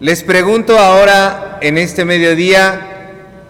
Les 0.00 0.22
pregunto 0.22 0.78
ahora 0.78 1.58
en 1.60 1.76
este 1.76 2.06
mediodía, 2.06 2.80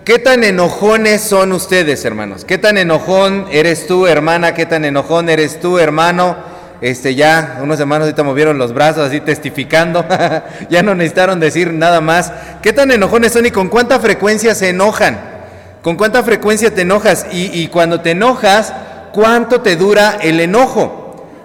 ¿qué 0.04 0.18
tan 0.18 0.42
enojones 0.42 1.20
son 1.20 1.52
ustedes, 1.52 2.04
hermanos? 2.04 2.44
¿Qué 2.44 2.58
tan 2.58 2.76
enojón 2.76 3.46
eres 3.52 3.86
tú, 3.86 4.08
hermana? 4.08 4.52
¿Qué 4.52 4.66
tan 4.66 4.84
enojón 4.84 5.28
eres 5.28 5.60
tú, 5.60 5.78
hermano? 5.78 6.36
Este 6.80 7.14
ya, 7.14 7.60
unos 7.62 7.78
hermanos 7.78 8.06
ahorita 8.06 8.24
movieron 8.24 8.58
los 8.58 8.74
brazos 8.74 9.06
así 9.06 9.20
testificando, 9.20 10.04
ya 10.70 10.82
no 10.82 10.96
necesitaron 10.96 11.38
decir 11.38 11.72
nada 11.72 12.00
más. 12.00 12.32
¿Qué 12.62 12.72
tan 12.72 12.90
enojones 12.90 13.32
son 13.32 13.46
y 13.46 13.52
con 13.52 13.68
cuánta 13.68 14.00
frecuencia 14.00 14.56
se 14.56 14.70
enojan? 14.70 15.20
¿Con 15.82 15.94
cuánta 15.94 16.24
frecuencia 16.24 16.74
te 16.74 16.82
enojas? 16.82 17.26
Y, 17.30 17.62
y 17.62 17.68
cuando 17.68 18.00
te 18.00 18.10
enojas, 18.10 18.72
¿cuánto 19.12 19.60
te 19.60 19.76
dura 19.76 20.18
el 20.20 20.40
enojo? 20.40 20.99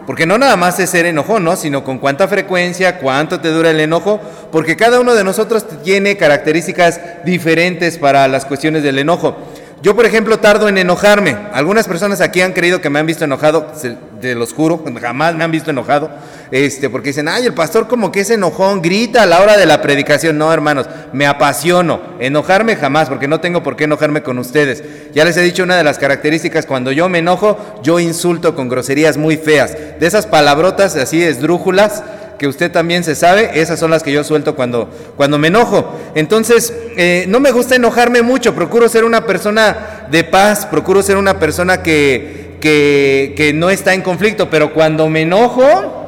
Porque 0.06 0.26
no 0.26 0.38
nada 0.38 0.56
más 0.56 0.80
es 0.80 0.92
ser 0.92 1.06
enojón, 1.06 1.44
¿no? 1.44 1.56
Sino 1.56 1.84
con 1.84 1.98
cuánta 1.98 2.28
frecuencia, 2.28 3.00
cuánto 3.00 3.40
te 3.40 3.50
dura 3.50 3.72
el 3.72 3.80
enojo, 3.80 4.22
porque 4.52 4.76
cada 4.76 5.00
uno 5.00 5.16
de 5.16 5.24
nosotros 5.24 5.66
tiene 5.84 6.16
características 6.16 7.00
diferentes 7.26 7.98
para 7.98 8.28
las 8.28 8.46
cuestiones 8.46 8.84
del 8.84 9.00
enojo. 9.00 9.36
Yo, 9.86 9.96
por 9.96 10.08
ejemplo, 10.08 10.40
tardo 10.40 10.68
en 10.68 10.80
enojarme. 10.80 11.38
Algunas 11.54 11.88
personas 11.88 12.20
aquí 12.20 12.42
han 12.42 12.54
creído 12.54 12.82
que 12.82 12.90
me 12.90 12.98
han 12.98 13.06
visto 13.06 13.24
enojado, 13.24 13.72
te 14.20 14.34
los 14.34 14.52
juro, 14.52 14.84
jamás 15.00 15.36
me 15.36 15.44
han 15.44 15.52
visto 15.52 15.70
enojado, 15.70 16.10
este, 16.50 16.90
porque 16.90 17.10
dicen, 17.10 17.28
ay, 17.28 17.46
el 17.46 17.54
pastor 17.54 17.88
como 17.88 18.12
que 18.12 18.22
es 18.22 18.32
enojón, 18.32 18.82
grita 18.82 19.22
a 19.22 19.26
la 19.28 19.40
hora 19.44 19.58
de 19.58 19.68
la 19.68 19.84
predicación. 19.84 20.40
No, 20.40 20.52
hermanos, 20.52 20.88
me 21.14 21.28
apasiono. 21.28 22.02
Enojarme 22.18 22.78
jamás, 22.78 23.10
porque 23.10 23.28
no 23.28 23.40
tengo 23.40 23.62
por 23.62 23.76
qué 23.76 23.84
enojarme 23.84 24.24
con 24.24 24.40
ustedes. 24.40 24.84
Ya 25.14 25.24
les 25.24 25.38
he 25.38 25.44
dicho 25.44 25.62
una 25.62 25.78
de 25.78 25.84
las 25.84 26.00
características, 26.00 26.66
cuando 26.66 26.92
yo 26.92 27.08
me 27.08 27.20
enojo, 27.20 27.60
yo 27.84 28.00
insulto 28.00 28.56
con 28.56 28.68
groserías 28.70 29.18
muy 29.18 29.38
feas. 29.38 29.78
De 30.00 30.08
esas 30.08 30.26
palabrotas 30.26 30.96
así 30.96 31.22
esdrújulas, 31.22 32.02
que 32.38 32.48
usted 32.48 32.72
también 32.72 33.04
se 33.04 33.16
sabe, 33.16 33.52
esas 33.60 33.80
son 33.80 33.92
las 33.92 34.04
que 34.04 34.12
yo 34.12 34.24
suelto 34.24 34.56
cuando, 34.56 34.90
cuando 35.16 35.38
me 35.38 35.48
enojo. 35.48 35.94
Entonces, 36.16 36.74
eh, 36.98 37.26
no 37.28 37.40
me 37.40 37.52
gusta 37.52 37.76
enojarme 37.76 38.22
mucho, 38.22 38.54
procuro 38.54 38.90
ser 38.90 39.06
una 39.06 39.26
persona 39.26 40.08
de 40.10 40.24
paz, 40.24 40.66
procuro 40.66 41.02
ser 41.02 41.18
una 41.18 41.40
persona 41.40 41.82
que, 41.82 42.58
que, 42.60 43.34
que 43.38 43.54
no 43.54 43.70
está 43.70 43.94
en 43.94 44.02
conflicto, 44.02 44.50
pero 44.50 44.74
cuando 44.74 45.08
me 45.08 45.22
enojo, 45.22 46.06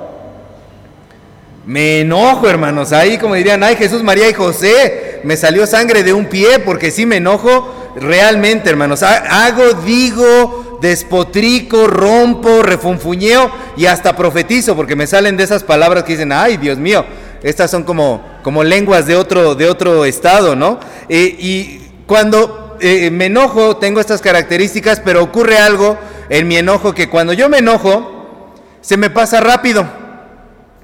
me 1.66 2.00
enojo, 2.00 2.50
hermanos. 2.50 2.94
Ahí, 2.94 3.18
como 3.18 3.36
dirían, 3.36 3.62
ay, 3.62 3.76
Jesús, 3.76 4.02
María 4.02 4.30
y 4.30 4.34
José, 4.34 5.20
me 5.24 5.36
salió 5.36 5.68
sangre 5.68 6.04
de 6.04 6.14
un 6.14 6.26
pie 6.28 6.60
porque 6.60 6.92
sí 6.92 7.06
me 7.06 7.18
enojo 7.18 7.94
realmente, 8.00 8.70
hermanos. 8.70 9.04
Hago, 9.04 9.74
digo, 9.86 10.67
despotrico, 10.82 11.88
rompo, 11.88 12.62
refunfuñeo 12.62 13.52
y 13.76 13.86
hasta 13.86 14.16
profetizo, 14.16 14.76
porque 14.76 14.96
me 14.96 15.08
salen 15.08 15.38
de 15.38 15.44
esas 15.44 15.64
palabras 15.64 16.04
que 16.04 16.14
dicen, 16.14 16.32
ay 16.32 16.58
Dios 16.58 16.78
mío, 16.78 17.06
estas 17.44 17.72
son 17.72 17.84
como, 17.84 18.24
como 18.44 18.64
lenguas 18.64 19.06
de 19.06 19.16
otro, 19.16 19.56
de 19.56 19.68
otro 19.68 20.06
estado, 20.06 20.56
¿no? 20.56 20.80
Eh, 21.10 21.36
y 21.40 21.82
cuando 22.06 22.78
eh, 22.80 23.10
me 23.12 23.26
enojo 23.26 23.78
tengo 23.78 24.00
estas 24.00 24.22
características, 24.22 25.00
pero 25.00 25.24
ocurre 25.24 25.58
algo 25.58 25.98
en 26.30 26.48
mi 26.48 26.58
enojo 26.58 26.94
que 26.94 27.10
cuando 27.10 27.34
yo 27.34 27.50
me 27.50 27.60
enojo, 27.60 28.54
se 28.82 28.98
me 28.98 29.10
pasa 29.10 29.40
rápido. 29.40 29.86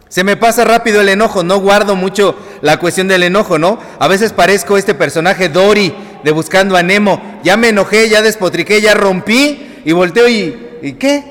Se 0.10 0.24
me 0.24 0.38
pasa 0.38 0.64
rápido 0.64 1.02
el 1.02 1.10
enojo, 1.10 1.44
no 1.44 1.58
guardo 1.58 1.96
mucho 1.96 2.36
la 2.62 2.78
cuestión 2.78 3.08
del 3.08 3.24
enojo, 3.24 3.58
¿no? 3.58 3.80
A 3.98 4.08
veces 4.08 4.32
parezco 4.32 4.78
este 4.78 4.94
personaje 4.94 5.50
Dory 5.50 5.92
de 6.24 6.32
Buscando 6.32 6.78
a 6.78 6.84
Nemo. 6.84 7.40
Ya 7.44 7.58
me 7.58 7.70
enojé, 7.70 8.10
ya 8.10 8.22
despotriqué, 8.22 8.80
ya 8.80 8.94
rompí 8.94 9.73
y 9.86 9.92
volteo 9.92 10.28
y, 10.28 10.56
¿y 10.81 10.94
qué? 10.94 11.23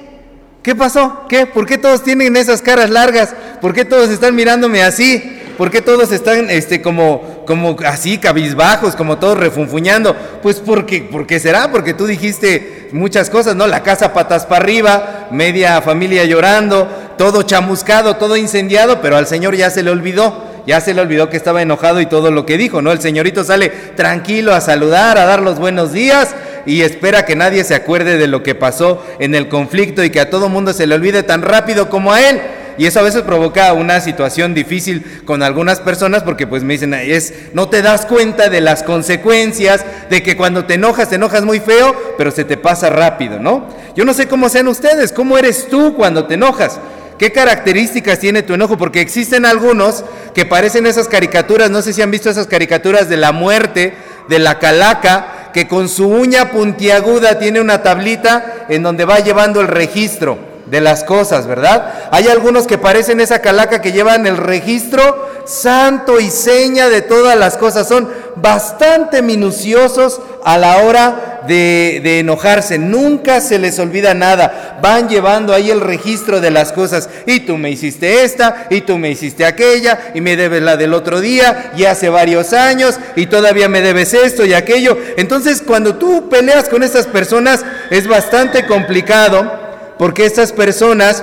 ¿Qué 0.62 0.75
pasó? 0.77 1.25
¿Qué? 1.28 1.47
¿Por 1.47 1.67
qué 1.67 1.77
todos 1.77 2.05
tienen 2.05 2.36
esas 2.36 2.62
caras 2.62 2.91
largas? 2.91 3.34
¿Por 3.61 3.75
qué 3.75 3.84
todos 3.84 4.11
están 4.11 4.34
mirándome 4.34 4.83
así? 4.83 5.41
¿Por 5.59 5.70
qué 5.70 5.83
todos 5.83 6.12
están 6.12 6.50
este, 6.50 6.81
como, 6.81 7.44
como 7.47 7.77
así, 7.84 8.19
cabizbajos, 8.19 8.94
como 8.94 9.19
todos 9.19 9.39
refunfuñando? 9.39 10.17
Pues 10.42 10.61
porque, 10.61 11.09
porque 11.11 11.41
será, 11.41 11.70
porque 11.70 11.94
tú 11.94 12.06
dijiste 12.06 12.89
muchas 12.92 13.28
cosas, 13.28 13.56
¿no? 13.56 13.67
La 13.67 13.83
casa 13.83 14.12
patas 14.12 14.47
para 14.47 14.62
arriba, 14.62 15.28
media 15.31 15.82
familia 15.82 16.25
llorando, 16.25 16.88
todo 17.19 17.43
chamuscado, 17.43 18.16
todo 18.16 18.37
incendiado, 18.37 19.00
pero 19.00 19.16
al 19.16 19.27
Señor 19.27 19.56
ya 19.56 19.71
se 19.71 19.82
le 19.82 19.91
olvidó 19.91 20.53
ya 20.66 20.81
se 20.81 20.94
le 20.94 21.00
olvidó 21.00 21.28
que 21.28 21.37
estaba 21.37 21.62
enojado 21.62 22.00
y 22.00 22.06
todo 22.06 22.31
lo 22.31 22.47
que 22.47 22.56
dijo, 22.56 22.82
¿no? 22.82 22.93
El 22.93 23.00
señorito 23.00 23.43
sale 23.43 23.69
tranquilo 23.97 24.54
a 24.54 24.60
saludar, 24.60 25.19
a 25.19 25.25
dar 25.25 25.43
los 25.43 25.59
buenos 25.59 25.93
días 25.93 26.34
y 26.67 26.83
espera 26.83 27.25
que 27.25 27.37
nadie 27.37 27.65
se 27.65 27.75
acuerde 27.75 28.19
de 28.19 28.27
lo 28.27 28.43
que 28.43 28.55
pasó 28.55 29.05
en 29.19 29.34
el 29.34 29.49
conflicto 29.49 30.05
y 30.05 30.11
que 30.11 30.21
a 30.21 30.31
todo 30.31 30.49
mundo 30.49 30.73
se 30.73 30.87
le 30.87 30.95
olvide 30.95 31.23
tan 31.23 31.43
rápido 31.43 31.89
como 31.89 32.12
a 32.12 32.21
él. 32.21 32.41
Y 32.78 32.87
eso 32.87 33.00
a 33.00 33.03
veces 33.03 33.23
provoca 33.23 33.73
una 33.75 34.00
situación 34.00 34.55
difícil 34.55 35.22
con 35.25 35.43
algunas 35.43 35.81
personas 35.81 36.22
porque 36.22 36.47
pues 36.47 36.62
me 36.62 36.72
dicen, 36.75 36.95
es, 36.95 37.34
no 37.53 37.69
te 37.69 37.83
das 37.83 38.06
cuenta 38.06 38.49
de 38.49 38.61
las 38.61 38.83
consecuencias, 38.83 39.84
de 40.09 40.22
que 40.22 40.37
cuando 40.37 40.65
te 40.65 40.75
enojas, 40.75 41.11
te 41.11 41.17
enojas 41.17 41.43
muy 41.43 41.61
feo, 41.61 41.95
pero 42.17 42.31
se 42.31 42.45
te 42.45 42.56
pasa 42.56 42.89
rápido, 42.89 43.39
¿no? 43.39 43.69
Yo 43.95 44.05
no 44.05 44.15
sé 44.15 44.27
cómo 44.27 44.49
sean 44.49 44.69
ustedes, 44.69 45.12
cómo 45.12 45.37
eres 45.37 45.69
tú 45.69 45.95
cuando 45.95 46.25
te 46.27 46.34
enojas. 46.34 46.81
¿Qué 47.19 47.31
características 47.31 48.19
tiene 48.19 48.43
tu 48.43 48.55
enojo? 48.55 48.78
Porque 48.78 49.01
existen 49.01 49.45
algunos 49.45 50.05
que 50.34 50.47
parecen 50.47 50.87
esas 50.87 51.09
caricaturas, 51.09 51.71
no 51.71 51.83
sé 51.83 51.93
si 51.93 52.03
han 52.03 52.11
visto 52.11 52.31
esas 52.31 52.47
caricaturas 52.47 53.09
de 53.09 53.19
la 53.19 53.33
muerte, 53.33 53.95
de 54.28 54.39
la 54.39 54.59
calaca, 54.59 55.41
que 55.53 55.69
con 55.69 55.89
su 55.89 56.09
uña 56.09 56.51
puntiaguda 56.51 57.39
tiene 57.39 57.61
una 57.61 57.83
tablita 57.83 58.67
en 58.69 58.83
donde 58.83 59.05
va 59.05 59.21
llevando 59.21 59.61
el 59.61 59.69
registro 59.69 60.39
de 60.67 60.81
las 60.81 61.05
cosas, 61.05 61.47
¿verdad? 61.47 62.09
Hay 62.11 62.29
algunos 62.29 62.67
que 62.67 62.79
parecen 62.79 63.21
esa 63.21 63.41
calaca 63.41 63.83
que 63.83 63.93
llevan 63.93 64.27
el 64.27 64.39
registro 64.39 65.29
santo 65.45 66.19
y 66.19 66.31
seña 66.31 66.89
de 66.89 67.03
todas 67.03 67.37
las 67.37 67.59
cosas. 67.59 67.87
Son 67.87 68.09
bastante 68.37 69.21
minuciosos 69.21 70.21
a 70.45 70.57
la 70.57 70.79
hora 70.79 71.31
de, 71.47 72.19
enojarse. 72.20 72.78
Nunca 72.78 73.41
se 73.41 73.58
les 73.58 73.78
olvida 73.78 74.14
nada. 74.14 74.78
Van 74.82 75.08
llevando 75.08 75.54
ahí 75.54 75.70
el 75.70 75.80
registro 75.80 76.41
de 76.41 76.50
las 76.50 76.72
cosas. 76.72 77.08
Y 77.26 77.41
tú 77.41 77.56
me 77.56 77.70
hiciste 77.70 78.25
esta, 78.25 78.66
y 78.70 78.82
tú 78.82 78.98
me 78.98 79.10
hiciste 79.10 79.44
aquella, 79.44 80.12
y 80.14 80.20
me 80.20 80.36
debes 80.36 80.62
la 80.62 80.76
del 80.76 80.94
otro 80.94 81.20
día, 81.20 81.72
y 81.76 81.84
hace 81.84 82.08
varios 82.08 82.53
años, 82.53 82.98
y 83.16 83.26
todavía 83.26 83.69
me 83.69 83.82
debes 83.82 84.14
esto 84.14 84.44
y 84.44 84.54
aquello. 84.54 84.98
Entonces, 85.16 85.62
cuando 85.64 85.97
tú 85.97 86.28
peleas 86.28 86.69
con 86.69 86.82
estas 86.82 87.06
personas, 87.06 87.64
es 87.91 88.06
bastante 88.06 88.66
complicado 88.66 89.60
porque 89.98 90.24
estas 90.24 90.53
personas 90.53 91.22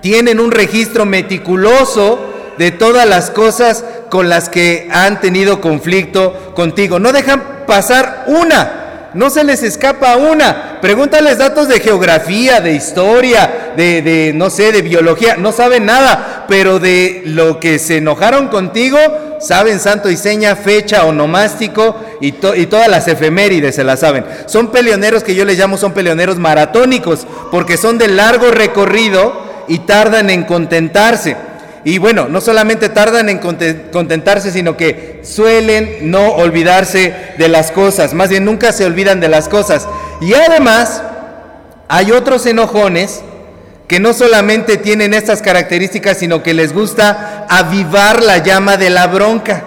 tienen 0.00 0.40
un 0.40 0.50
registro 0.50 1.04
meticuloso 1.04 2.32
de 2.56 2.70
todas 2.70 3.06
las 3.06 3.30
cosas 3.30 3.84
con 4.10 4.28
las 4.28 4.48
que 4.48 4.88
han 4.90 5.20
tenido 5.20 5.60
conflicto 5.60 6.52
contigo. 6.54 6.98
No 6.98 7.12
dejan 7.12 7.66
pasar 7.66 8.24
una 8.26 8.77
no 9.14 9.30
se 9.30 9.44
les 9.44 9.62
escapa 9.62 10.16
una. 10.16 10.80
Pregúntales 10.80 11.38
datos 11.38 11.68
de 11.68 11.80
geografía, 11.80 12.60
de 12.60 12.72
historia, 12.72 13.72
de, 13.76 14.32
no 14.34 14.50
sé, 14.50 14.72
de 14.72 14.82
biología. 14.82 15.36
No 15.36 15.52
saben 15.52 15.86
nada, 15.86 16.44
pero 16.48 16.78
de 16.78 17.22
lo 17.24 17.58
que 17.58 17.78
se 17.78 17.98
enojaron 17.98 18.48
contigo, 18.48 18.98
saben 19.40 19.80
santo 19.80 20.10
y 20.10 20.16
seña, 20.16 20.56
fecha, 20.56 21.04
onomástico 21.04 21.96
y, 22.20 22.28
y 22.28 22.66
todas 22.66 22.88
las 22.88 23.08
efemérides 23.08 23.74
se 23.74 23.84
las 23.84 24.00
saben. 24.00 24.24
Son 24.46 24.70
peleoneros 24.70 25.24
que 25.24 25.34
yo 25.34 25.44
les 25.44 25.58
llamo, 25.58 25.78
son 25.78 25.92
peleoneros 25.92 26.38
maratónicos, 26.38 27.26
porque 27.50 27.76
son 27.76 27.98
de 27.98 28.08
largo 28.08 28.50
recorrido 28.50 29.48
y 29.68 29.80
tardan 29.80 30.30
en 30.30 30.44
contentarse. 30.44 31.47
Y 31.88 31.96
bueno, 31.96 32.28
no 32.28 32.42
solamente 32.42 32.90
tardan 32.90 33.30
en 33.30 33.38
contentarse, 33.38 34.52
sino 34.52 34.76
que 34.76 35.22
suelen 35.24 36.10
no 36.10 36.32
olvidarse 36.34 37.14
de 37.38 37.48
las 37.48 37.72
cosas, 37.72 38.12
más 38.12 38.28
bien 38.28 38.44
nunca 38.44 38.72
se 38.72 38.84
olvidan 38.84 39.20
de 39.20 39.28
las 39.28 39.48
cosas. 39.48 39.88
Y 40.20 40.34
además, 40.34 41.00
hay 41.88 42.12
otros 42.12 42.44
enojones 42.44 43.22
que 43.86 44.00
no 44.00 44.12
solamente 44.12 44.76
tienen 44.76 45.14
estas 45.14 45.40
características, 45.40 46.18
sino 46.18 46.42
que 46.42 46.52
les 46.52 46.74
gusta 46.74 47.46
avivar 47.48 48.22
la 48.22 48.36
llama 48.36 48.76
de 48.76 48.90
la 48.90 49.06
bronca. 49.06 49.64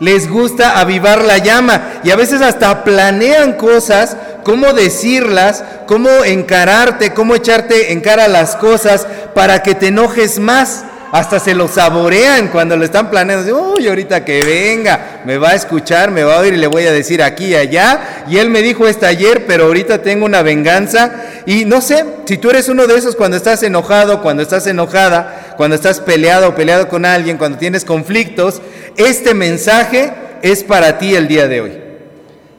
Les 0.00 0.28
gusta 0.28 0.80
avivar 0.80 1.22
la 1.22 1.38
llama 1.38 2.00
y 2.02 2.10
a 2.10 2.16
veces 2.16 2.42
hasta 2.42 2.82
planean 2.82 3.52
cosas, 3.52 4.16
cómo 4.42 4.72
decirlas, 4.72 5.62
cómo 5.86 6.08
encararte, 6.24 7.14
cómo 7.14 7.36
echarte 7.36 7.92
en 7.92 8.00
cara 8.00 8.26
las 8.26 8.56
cosas 8.56 9.06
para 9.32 9.62
que 9.62 9.76
te 9.76 9.86
enojes 9.86 10.40
más 10.40 10.86
hasta 11.12 11.38
se 11.38 11.54
lo 11.54 11.68
saborean 11.68 12.48
cuando 12.48 12.74
lo 12.74 12.86
están 12.86 13.10
planeando. 13.10 13.74
Uy, 13.74 13.86
ahorita 13.86 14.24
que 14.24 14.42
venga, 14.42 15.20
me 15.26 15.36
va 15.36 15.50
a 15.50 15.54
escuchar, 15.54 16.10
me 16.10 16.24
va 16.24 16.36
a 16.36 16.40
oír 16.40 16.54
y 16.54 16.56
le 16.56 16.66
voy 16.66 16.86
a 16.86 16.92
decir 16.92 17.22
aquí 17.22 17.48
y 17.48 17.54
allá. 17.54 18.24
Y 18.30 18.38
él 18.38 18.48
me 18.48 18.62
dijo 18.62 18.88
esto 18.88 19.04
ayer, 19.04 19.44
pero 19.46 19.66
ahorita 19.66 20.00
tengo 20.00 20.24
una 20.24 20.40
venganza. 20.40 21.12
Y 21.44 21.66
no 21.66 21.82
sé, 21.82 22.06
si 22.24 22.38
tú 22.38 22.48
eres 22.48 22.70
uno 22.70 22.86
de 22.86 22.96
esos 22.96 23.14
cuando 23.14 23.36
estás 23.36 23.62
enojado, 23.62 24.22
cuando 24.22 24.42
estás 24.42 24.66
enojada, 24.66 25.54
cuando 25.58 25.76
estás 25.76 26.00
peleado 26.00 26.48
o 26.48 26.54
peleado 26.54 26.88
con 26.88 27.04
alguien, 27.04 27.36
cuando 27.36 27.58
tienes 27.58 27.84
conflictos, 27.84 28.62
este 28.96 29.34
mensaje 29.34 30.14
es 30.40 30.64
para 30.64 30.96
ti 30.96 31.14
el 31.14 31.28
día 31.28 31.46
de 31.46 31.60
hoy. 31.60 31.78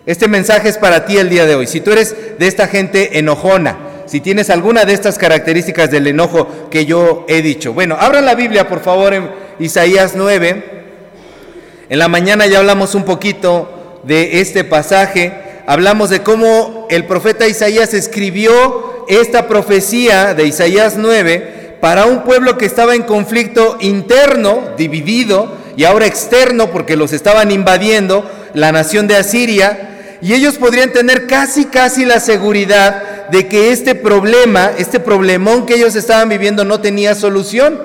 Este 0.05 0.27
mensaje 0.27 0.69
es 0.69 0.77
para 0.77 1.05
ti 1.05 1.17
el 1.17 1.27
día 1.27 1.47
de 1.47 1.55
hoy. 1.55 1.65
Si 1.65 1.81
tú 1.81 1.91
eres 1.91 2.15
de 2.37 2.45
esta 2.45 2.67
gente 2.67 3.17
enojona, 3.17 3.92
si 4.05 4.19
tienes 4.19 4.49
alguna 4.49 4.85
de 4.85 4.93
estas 4.93 5.17
características 5.17 5.89
del 5.91 6.07
enojo 6.07 6.69
que 6.69 6.85
yo 6.85 7.25
he 7.27 7.41
dicho. 7.41 7.73
Bueno, 7.73 7.97
abran 7.99 8.25
la 8.25 8.35
Biblia 8.35 8.67
por 8.67 8.81
favor 8.81 9.13
en 9.13 9.29
Isaías 9.59 10.13
9. 10.15 10.83
En 11.89 11.99
la 11.99 12.07
mañana 12.07 12.45
ya 12.47 12.59
hablamos 12.59 12.95
un 12.95 13.03
poquito 13.03 14.01
de 14.03 14.41
este 14.41 14.63
pasaje, 14.63 15.33
hablamos 15.67 16.09
de 16.09 16.21
cómo 16.21 16.87
el 16.89 17.05
profeta 17.05 17.47
Isaías 17.47 17.93
escribió 17.93 19.05
esta 19.07 19.47
profecía 19.47 20.33
de 20.33 20.45
Isaías 20.45 20.95
9 20.97 21.77
para 21.81 22.05
un 22.05 22.23
pueblo 22.23 22.57
que 22.57 22.65
estaba 22.65 22.95
en 22.95 23.03
conflicto 23.03 23.77
interno, 23.81 24.61
dividido, 24.77 25.57
y 25.75 25.83
ahora 25.83 26.05
externo 26.05 26.71
porque 26.71 26.95
los 26.95 27.11
estaban 27.11 27.51
invadiendo, 27.51 28.29
la 28.53 28.71
nación 28.71 29.07
de 29.07 29.17
Asiria, 29.17 30.17
y 30.21 30.33
ellos 30.33 30.55
podrían 30.55 30.93
tener 30.93 31.27
casi, 31.27 31.65
casi 31.65 32.05
la 32.05 32.21
seguridad 32.21 33.03
de 33.31 33.47
que 33.47 33.71
este 33.71 33.95
problema, 33.95 34.71
este 34.77 34.99
problemón 34.99 35.65
que 35.65 35.75
ellos 35.75 35.95
estaban 35.95 36.29
viviendo 36.29 36.65
no 36.65 36.79
tenía 36.81 37.15
solución. 37.15 37.79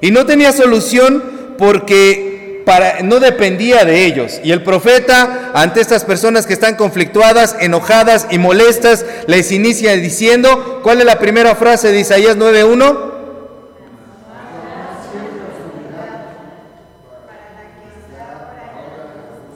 Y 0.00 0.10
no 0.10 0.26
tenía 0.26 0.52
solución 0.52 1.22
porque 1.56 2.62
para, 2.64 3.02
no 3.02 3.20
dependía 3.20 3.84
de 3.84 4.04
ellos. 4.04 4.40
Y 4.42 4.52
el 4.52 4.62
profeta, 4.62 5.50
ante 5.54 5.80
estas 5.80 6.04
personas 6.04 6.46
que 6.46 6.52
están 6.52 6.76
conflictuadas, 6.76 7.56
enojadas 7.60 8.26
y 8.30 8.38
molestas, 8.38 9.04
les 9.26 9.52
inicia 9.52 9.92
diciendo, 9.96 10.80
¿cuál 10.82 11.00
es 11.00 11.06
la 11.06 11.18
primera 11.18 11.54
frase 11.54 11.92
de 11.92 12.00
Isaías 12.00 12.36
9.1? 12.36 13.12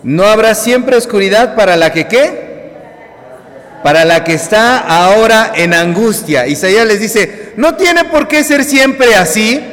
No 0.02 0.24
habrá 0.24 0.54
siempre 0.54 0.96
oscuridad 0.96 1.54
para 1.56 1.76
la 1.76 1.92
que 1.92 2.06
qué? 2.06 2.47
Para 3.88 4.04
la 4.04 4.22
que 4.22 4.34
está 4.34 4.80
ahora 4.80 5.50
en 5.56 5.72
angustia. 5.72 6.46
Isaías 6.46 6.86
les 6.86 7.00
dice, 7.00 7.54
no 7.56 7.74
tiene 7.76 8.04
por 8.04 8.28
qué 8.28 8.44
ser 8.44 8.62
siempre 8.64 9.14
así. 9.14 9.64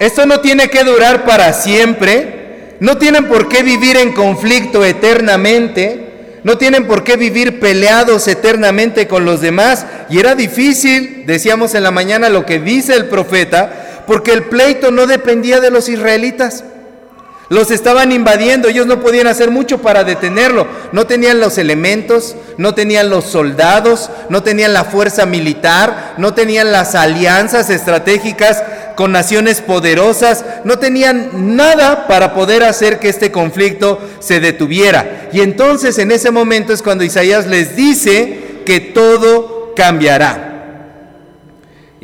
Esto 0.00 0.24
no 0.24 0.40
tiene 0.40 0.70
que 0.70 0.82
durar 0.82 1.26
para 1.26 1.52
siempre. 1.52 2.76
No 2.80 2.96
tienen 2.96 3.26
por 3.26 3.50
qué 3.50 3.62
vivir 3.62 3.98
en 3.98 4.12
conflicto 4.12 4.82
eternamente. 4.82 6.40
No 6.42 6.56
tienen 6.56 6.86
por 6.86 7.04
qué 7.04 7.18
vivir 7.18 7.60
peleados 7.60 8.26
eternamente 8.28 9.08
con 9.08 9.26
los 9.26 9.42
demás. 9.42 9.84
Y 10.08 10.18
era 10.18 10.34
difícil, 10.34 11.24
decíamos 11.26 11.74
en 11.74 11.82
la 11.82 11.90
mañana 11.90 12.30
lo 12.30 12.46
que 12.46 12.60
dice 12.60 12.94
el 12.94 13.10
profeta, 13.10 14.04
porque 14.06 14.32
el 14.32 14.44
pleito 14.44 14.90
no 14.90 15.06
dependía 15.06 15.60
de 15.60 15.70
los 15.70 15.90
israelitas. 15.90 16.64
Los 17.50 17.70
estaban 17.70 18.10
invadiendo, 18.10 18.68
ellos 18.68 18.86
no 18.86 19.00
podían 19.00 19.26
hacer 19.26 19.50
mucho 19.50 19.78
para 19.78 20.02
detenerlo. 20.02 20.66
No 20.92 21.06
tenían 21.06 21.40
los 21.40 21.58
elementos, 21.58 22.36
no 22.56 22.74
tenían 22.74 23.10
los 23.10 23.24
soldados, 23.24 24.10
no 24.30 24.42
tenían 24.42 24.72
la 24.72 24.84
fuerza 24.84 25.26
militar, 25.26 26.14
no 26.16 26.32
tenían 26.32 26.72
las 26.72 26.94
alianzas 26.94 27.68
estratégicas 27.68 28.62
con 28.96 29.12
naciones 29.12 29.60
poderosas, 29.60 30.44
no 30.64 30.78
tenían 30.78 31.56
nada 31.56 32.06
para 32.06 32.32
poder 32.32 32.62
hacer 32.62 32.98
que 32.98 33.08
este 33.08 33.30
conflicto 33.30 34.00
se 34.20 34.40
detuviera. 34.40 35.28
Y 35.32 35.40
entonces 35.40 35.98
en 35.98 36.12
ese 36.12 36.30
momento 36.30 36.72
es 36.72 36.80
cuando 36.80 37.04
Isaías 37.04 37.46
les 37.46 37.76
dice 37.76 38.62
que 38.64 38.80
todo 38.80 39.74
cambiará. 39.76 40.53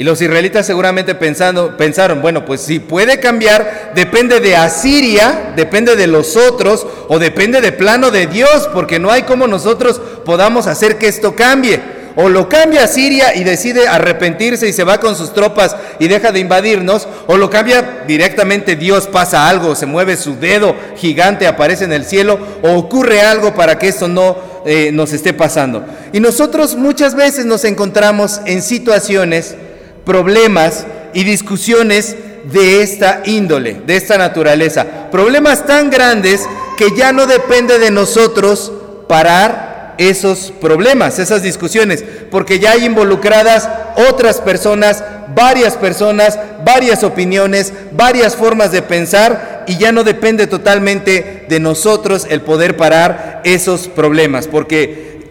Y 0.00 0.02
los 0.02 0.22
israelitas 0.22 0.64
seguramente 0.64 1.14
pensando, 1.14 1.76
pensaron, 1.76 2.22
bueno, 2.22 2.46
pues 2.46 2.62
si 2.62 2.78
puede 2.78 3.20
cambiar, 3.20 3.92
depende 3.94 4.40
de 4.40 4.56
Asiria, 4.56 5.52
depende 5.56 5.94
de 5.94 6.06
los 6.06 6.38
otros, 6.38 6.86
o 7.08 7.18
depende 7.18 7.60
de 7.60 7.70
plano 7.70 8.10
de 8.10 8.26
Dios, 8.26 8.70
porque 8.72 8.98
no 8.98 9.10
hay 9.10 9.24
como 9.24 9.46
nosotros 9.46 10.00
podamos 10.24 10.66
hacer 10.68 10.96
que 10.96 11.06
esto 11.06 11.36
cambie. 11.36 11.82
O 12.16 12.30
lo 12.30 12.48
cambia 12.48 12.84
Asiria 12.84 13.36
y 13.36 13.44
decide 13.44 13.88
arrepentirse 13.88 14.66
y 14.66 14.72
se 14.72 14.84
va 14.84 15.00
con 15.00 15.14
sus 15.16 15.34
tropas 15.34 15.76
y 15.98 16.08
deja 16.08 16.32
de 16.32 16.40
invadirnos, 16.40 17.06
o 17.26 17.36
lo 17.36 17.50
cambia 17.50 18.04
directamente 18.06 18.76
Dios, 18.76 19.06
pasa 19.06 19.50
algo, 19.50 19.74
se 19.76 19.84
mueve 19.84 20.16
su 20.16 20.34
dedo 20.40 20.74
gigante, 20.96 21.46
aparece 21.46 21.84
en 21.84 21.92
el 21.92 22.06
cielo, 22.06 22.38
o 22.62 22.70
ocurre 22.70 23.20
algo 23.20 23.54
para 23.54 23.78
que 23.78 23.88
esto 23.88 24.08
no 24.08 24.38
eh, 24.64 24.92
nos 24.94 25.12
esté 25.12 25.34
pasando. 25.34 25.84
Y 26.14 26.20
nosotros 26.20 26.74
muchas 26.74 27.14
veces 27.14 27.44
nos 27.44 27.66
encontramos 27.66 28.40
en 28.46 28.62
situaciones 28.62 29.56
problemas 30.04 30.86
y 31.14 31.24
discusiones 31.24 32.16
de 32.44 32.82
esta 32.82 33.22
índole, 33.24 33.82
de 33.86 33.96
esta 33.96 34.18
naturaleza. 34.18 35.10
Problemas 35.10 35.66
tan 35.66 35.90
grandes 35.90 36.46
que 36.76 36.88
ya 36.96 37.12
no 37.12 37.26
depende 37.26 37.78
de 37.78 37.90
nosotros 37.90 38.72
parar 39.08 39.94
esos 39.98 40.50
problemas, 40.60 41.18
esas 41.18 41.42
discusiones, 41.42 42.02
porque 42.30 42.58
ya 42.58 42.72
hay 42.72 42.86
involucradas 42.86 43.68
otras 44.08 44.40
personas, 44.40 45.04
varias 45.34 45.76
personas, 45.76 46.38
varias 46.64 47.04
opiniones, 47.04 47.74
varias 47.92 48.34
formas 48.34 48.72
de 48.72 48.80
pensar 48.80 49.64
y 49.66 49.76
ya 49.76 49.92
no 49.92 50.02
depende 50.02 50.46
totalmente 50.46 51.44
de 51.48 51.60
nosotros 51.60 52.26
el 52.30 52.40
poder 52.40 52.78
parar 52.78 53.42
esos 53.44 53.88
problemas, 53.88 54.48
porque 54.48 55.28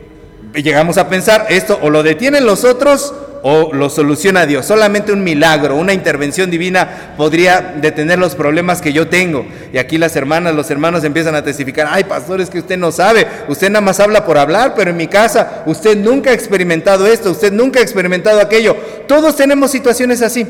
llegamos 0.53 0.99
a 0.99 1.09
pensar 1.09 1.47
esto 1.49 1.79
o 1.81 1.89
lo 1.89 2.03
detienen 2.03 2.45
los 2.45 2.63
otros 2.63 3.13
o 3.41 3.73
lo 3.73 3.89
soluciona 3.89 4.45
Dios. 4.45 4.65
Solamente 4.65 5.11
un 5.11 5.23
milagro, 5.23 5.75
una 5.75 5.93
intervención 5.93 6.49
divina 6.49 7.13
podría 7.17 7.75
detener 7.81 8.19
los 8.19 8.35
problemas 8.35 8.81
que 8.81 8.93
yo 8.93 9.07
tengo. 9.07 9.45
Y 9.73 9.77
aquí 9.77 9.97
las 9.97 10.15
hermanas, 10.15 10.55
los 10.55 10.69
hermanos 10.71 11.03
empiezan 11.03 11.35
a 11.35 11.43
testificar, 11.43 11.87
ay 11.89 12.03
pastores 12.03 12.49
que 12.49 12.59
usted 12.59 12.77
no 12.77 12.91
sabe, 12.91 13.27
usted 13.47 13.69
nada 13.69 13.81
más 13.81 13.99
habla 13.99 14.25
por 14.25 14.37
hablar, 14.37 14.73
pero 14.75 14.91
en 14.91 14.97
mi 14.97 15.07
casa 15.07 15.63
usted 15.65 15.97
nunca 15.97 16.31
ha 16.31 16.33
experimentado 16.33 17.07
esto, 17.07 17.31
usted 17.31 17.51
nunca 17.53 17.79
ha 17.79 17.83
experimentado 17.83 18.41
aquello. 18.41 18.75
Todos 19.07 19.35
tenemos 19.35 19.71
situaciones 19.71 20.21
así. 20.21 20.45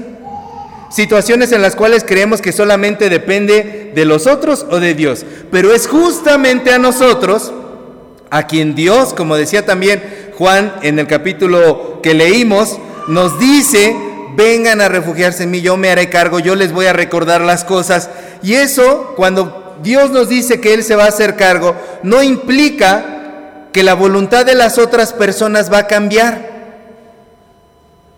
Situaciones 0.89 1.51
en 1.51 1.61
las 1.61 1.75
cuales 1.75 2.03
creemos 2.03 2.41
que 2.41 2.51
solamente 2.51 3.09
depende 3.09 3.91
de 3.93 4.05
los 4.05 4.25
otros 4.25 4.65
o 4.71 4.79
de 4.79 4.95
Dios. 4.95 5.23
Pero 5.51 5.71
es 5.71 5.87
justamente 5.87 6.73
a 6.73 6.79
nosotros 6.79 7.53
a 8.31 8.47
quien 8.47 8.75
Dios, 8.75 9.13
como 9.13 9.35
decía 9.35 9.65
también 9.65 10.01
Juan 10.39 10.73
en 10.83 10.99
el 10.99 11.05
capítulo 11.05 11.99
que 12.01 12.13
leímos, 12.13 12.79
nos 13.09 13.37
dice, 13.39 13.93
vengan 14.37 14.79
a 14.79 14.87
refugiarse 14.87 15.43
en 15.43 15.51
mí, 15.51 15.59
yo 15.59 15.75
me 15.75 15.89
haré 15.89 16.09
cargo, 16.09 16.39
yo 16.39 16.55
les 16.55 16.71
voy 16.71 16.85
a 16.85 16.93
recordar 16.93 17.41
las 17.41 17.65
cosas. 17.65 18.09
Y 18.41 18.53
eso, 18.53 19.15
cuando 19.17 19.75
Dios 19.83 20.11
nos 20.11 20.29
dice 20.29 20.61
que 20.61 20.73
Él 20.73 20.85
se 20.85 20.95
va 20.95 21.03
a 21.03 21.09
hacer 21.09 21.35
cargo, 21.35 21.75
no 22.03 22.23
implica 22.23 23.67
que 23.73 23.83
la 23.83 23.95
voluntad 23.95 24.45
de 24.45 24.55
las 24.55 24.77
otras 24.77 25.11
personas 25.11 25.69
va 25.69 25.79
a 25.79 25.87
cambiar. 25.87 26.49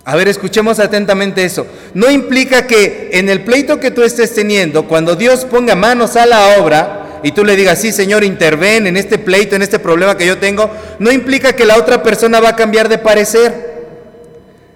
A 0.05 0.15
ver, 0.15 0.27
escuchemos 0.27 0.77
atentamente 0.77 1.43
eso. 1.43 1.65
No 1.95 2.11
implica 2.11 2.67
que 2.67 3.09
en 3.13 3.29
el 3.29 3.43
pleito 3.43 3.79
que 3.79 3.89
tú 3.89 4.03
estés 4.03 4.35
teniendo, 4.35 4.87
cuando 4.87 5.15
Dios 5.15 5.45
ponga 5.45 5.73
manos 5.73 6.15
a 6.17 6.27
la 6.27 6.59
obra, 6.59 7.00
y 7.23 7.31
tú 7.31 7.45
le 7.45 7.55
digas, 7.55 7.79
sí, 7.79 7.91
Señor, 7.91 8.23
interven 8.23 8.87
en 8.87 8.97
este 8.97 9.17
pleito, 9.17 9.55
en 9.55 9.61
este 9.61 9.79
problema 9.79 10.17
que 10.17 10.25
yo 10.25 10.37
tengo, 10.37 10.69
no 10.99 11.11
implica 11.11 11.53
que 11.53 11.65
la 11.65 11.77
otra 11.77 12.01
persona 12.01 12.39
va 12.39 12.49
a 12.49 12.55
cambiar 12.55 12.89
de 12.89 12.97
parecer. 12.97 13.71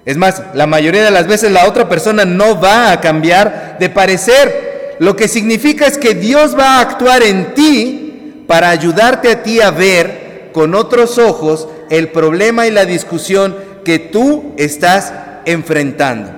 Es 0.06 0.18
más, 0.18 0.42
la 0.54 0.68
mayoría 0.68 1.04
de 1.04 1.12
las 1.12 1.28
veces 1.28 1.52
la 1.52 1.68
otra 1.68 1.90
persona 1.90 2.26
no 2.26 2.60
va 2.60 2.92
a 2.92 3.02
cambiar 3.02 3.78
de 3.80 3.90
parecer. 3.90 4.96
Lo 5.00 5.16
que 5.16 5.28
significa 5.28 5.88
es 5.88 5.98
que 5.98 6.14
Dios 6.14 6.58
va 6.58 6.78
a 6.78 6.82
actuar 6.82 7.24
en 7.24 7.54
ti 7.56 8.44
para 8.48 8.70
ayudarte 8.70 9.32
a 9.32 9.44
ti 9.44 9.60
a 9.62 9.72
ver 9.72 10.52
con 10.54 10.76
otros 10.76 11.18
ojos 11.18 11.68
el 11.90 12.10
problema 12.10 12.68
y 12.68 12.72
la 12.72 12.86
discusión 12.86 13.56
que 13.84 14.00
tú 14.00 14.54
estás 14.58 15.12
enfrentando. 15.46 16.32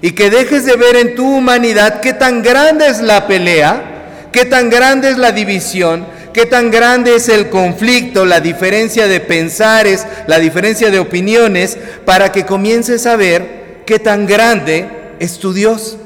Y 0.00 0.12
que 0.12 0.30
dejes 0.30 0.64
de 0.64 0.76
ver 0.76 0.96
en 0.96 1.14
tu 1.14 1.38
humanidad 1.38 2.00
qué 2.00 2.12
tan 2.12 2.42
grande 2.42 2.86
es 2.86 3.00
la 3.00 3.26
pelea 3.26 3.97
qué 4.38 4.44
tan 4.44 4.70
grande 4.70 5.10
es 5.10 5.18
la 5.18 5.32
división, 5.32 6.06
qué 6.32 6.46
tan 6.46 6.70
grande 6.70 7.16
es 7.16 7.28
el 7.28 7.48
conflicto, 7.48 8.24
la 8.24 8.38
diferencia 8.38 9.08
de 9.08 9.18
pensares, 9.18 10.06
la 10.28 10.38
diferencia 10.38 10.92
de 10.92 11.00
opiniones, 11.00 11.76
para 12.04 12.30
que 12.30 12.46
comiences 12.46 13.06
a 13.06 13.16
ver 13.16 13.82
qué 13.84 13.98
tan 13.98 14.26
grande 14.26 14.86
es 15.18 15.40
tu 15.40 15.52
Dios. 15.52 15.96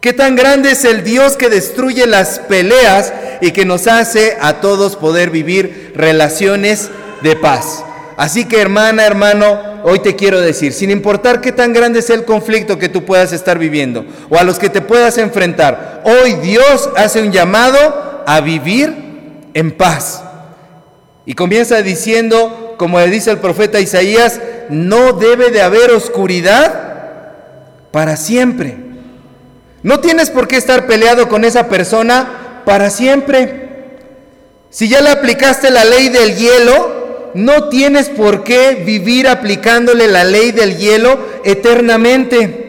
Qué 0.00 0.12
tan 0.12 0.36
grande 0.36 0.70
es 0.70 0.84
el 0.84 1.02
Dios 1.02 1.36
que 1.36 1.48
destruye 1.48 2.06
las 2.06 2.38
peleas 2.38 3.12
y 3.40 3.50
que 3.50 3.64
nos 3.64 3.88
hace 3.88 4.36
a 4.40 4.60
todos 4.60 4.94
poder 4.94 5.30
vivir 5.30 5.94
relaciones 5.96 6.90
de 7.22 7.34
paz. 7.34 7.84
Así 8.22 8.44
que 8.44 8.60
hermana, 8.60 9.04
hermano, 9.04 9.80
hoy 9.82 9.98
te 9.98 10.14
quiero 10.14 10.40
decir, 10.40 10.72
sin 10.72 10.92
importar 10.92 11.40
qué 11.40 11.50
tan 11.50 11.72
grande 11.72 12.02
sea 12.02 12.14
el 12.14 12.24
conflicto 12.24 12.78
que 12.78 12.88
tú 12.88 13.04
puedas 13.04 13.32
estar 13.32 13.58
viviendo 13.58 14.06
o 14.30 14.38
a 14.38 14.44
los 14.44 14.60
que 14.60 14.70
te 14.70 14.80
puedas 14.80 15.18
enfrentar, 15.18 16.04
hoy 16.04 16.34
Dios 16.34 16.88
hace 16.96 17.20
un 17.20 17.32
llamado 17.32 18.22
a 18.24 18.40
vivir 18.40 18.94
en 19.54 19.72
paz. 19.72 20.22
Y 21.26 21.34
comienza 21.34 21.82
diciendo, 21.82 22.76
como 22.78 23.00
le 23.00 23.08
dice 23.08 23.32
el 23.32 23.38
profeta 23.38 23.80
Isaías, 23.80 24.40
no 24.70 25.14
debe 25.14 25.50
de 25.50 25.62
haber 25.62 25.90
oscuridad 25.90 26.92
para 27.90 28.16
siempre. 28.16 28.76
No 29.82 29.98
tienes 29.98 30.30
por 30.30 30.46
qué 30.46 30.58
estar 30.58 30.86
peleado 30.86 31.28
con 31.28 31.44
esa 31.44 31.66
persona 31.66 32.62
para 32.64 32.88
siempre. 32.88 33.96
Si 34.70 34.88
ya 34.88 35.00
le 35.00 35.10
aplicaste 35.10 35.72
la 35.72 35.84
ley 35.84 36.08
del 36.08 36.36
hielo, 36.36 37.01
no 37.34 37.68
tienes 37.68 38.08
por 38.08 38.44
qué 38.44 38.82
vivir 38.84 39.28
aplicándole 39.28 40.08
la 40.08 40.24
ley 40.24 40.52
del 40.52 40.76
hielo 40.76 41.18
eternamente. 41.44 42.62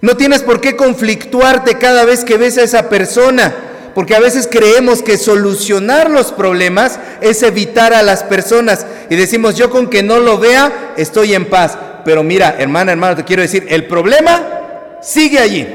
No 0.00 0.16
tienes 0.16 0.42
por 0.42 0.60
qué 0.60 0.76
conflictuarte 0.76 1.78
cada 1.78 2.04
vez 2.04 2.24
que 2.24 2.36
ves 2.36 2.58
a 2.58 2.62
esa 2.62 2.88
persona, 2.88 3.54
porque 3.94 4.14
a 4.14 4.20
veces 4.20 4.48
creemos 4.50 5.02
que 5.02 5.16
solucionar 5.16 6.10
los 6.10 6.32
problemas 6.32 6.98
es 7.20 7.42
evitar 7.42 7.94
a 7.94 8.02
las 8.02 8.22
personas 8.22 8.86
y 9.08 9.16
decimos, 9.16 9.56
yo 9.56 9.70
con 9.70 9.88
que 9.88 10.02
no 10.02 10.18
lo 10.18 10.38
vea, 10.38 10.92
estoy 10.96 11.34
en 11.34 11.46
paz. 11.46 11.78
Pero 12.04 12.22
mira, 12.22 12.56
hermana, 12.58 12.92
hermano, 12.92 13.16
te 13.16 13.24
quiero 13.24 13.42
decir, 13.42 13.66
el 13.68 13.86
problema 13.86 14.98
sigue 15.02 15.38
allí. 15.38 15.66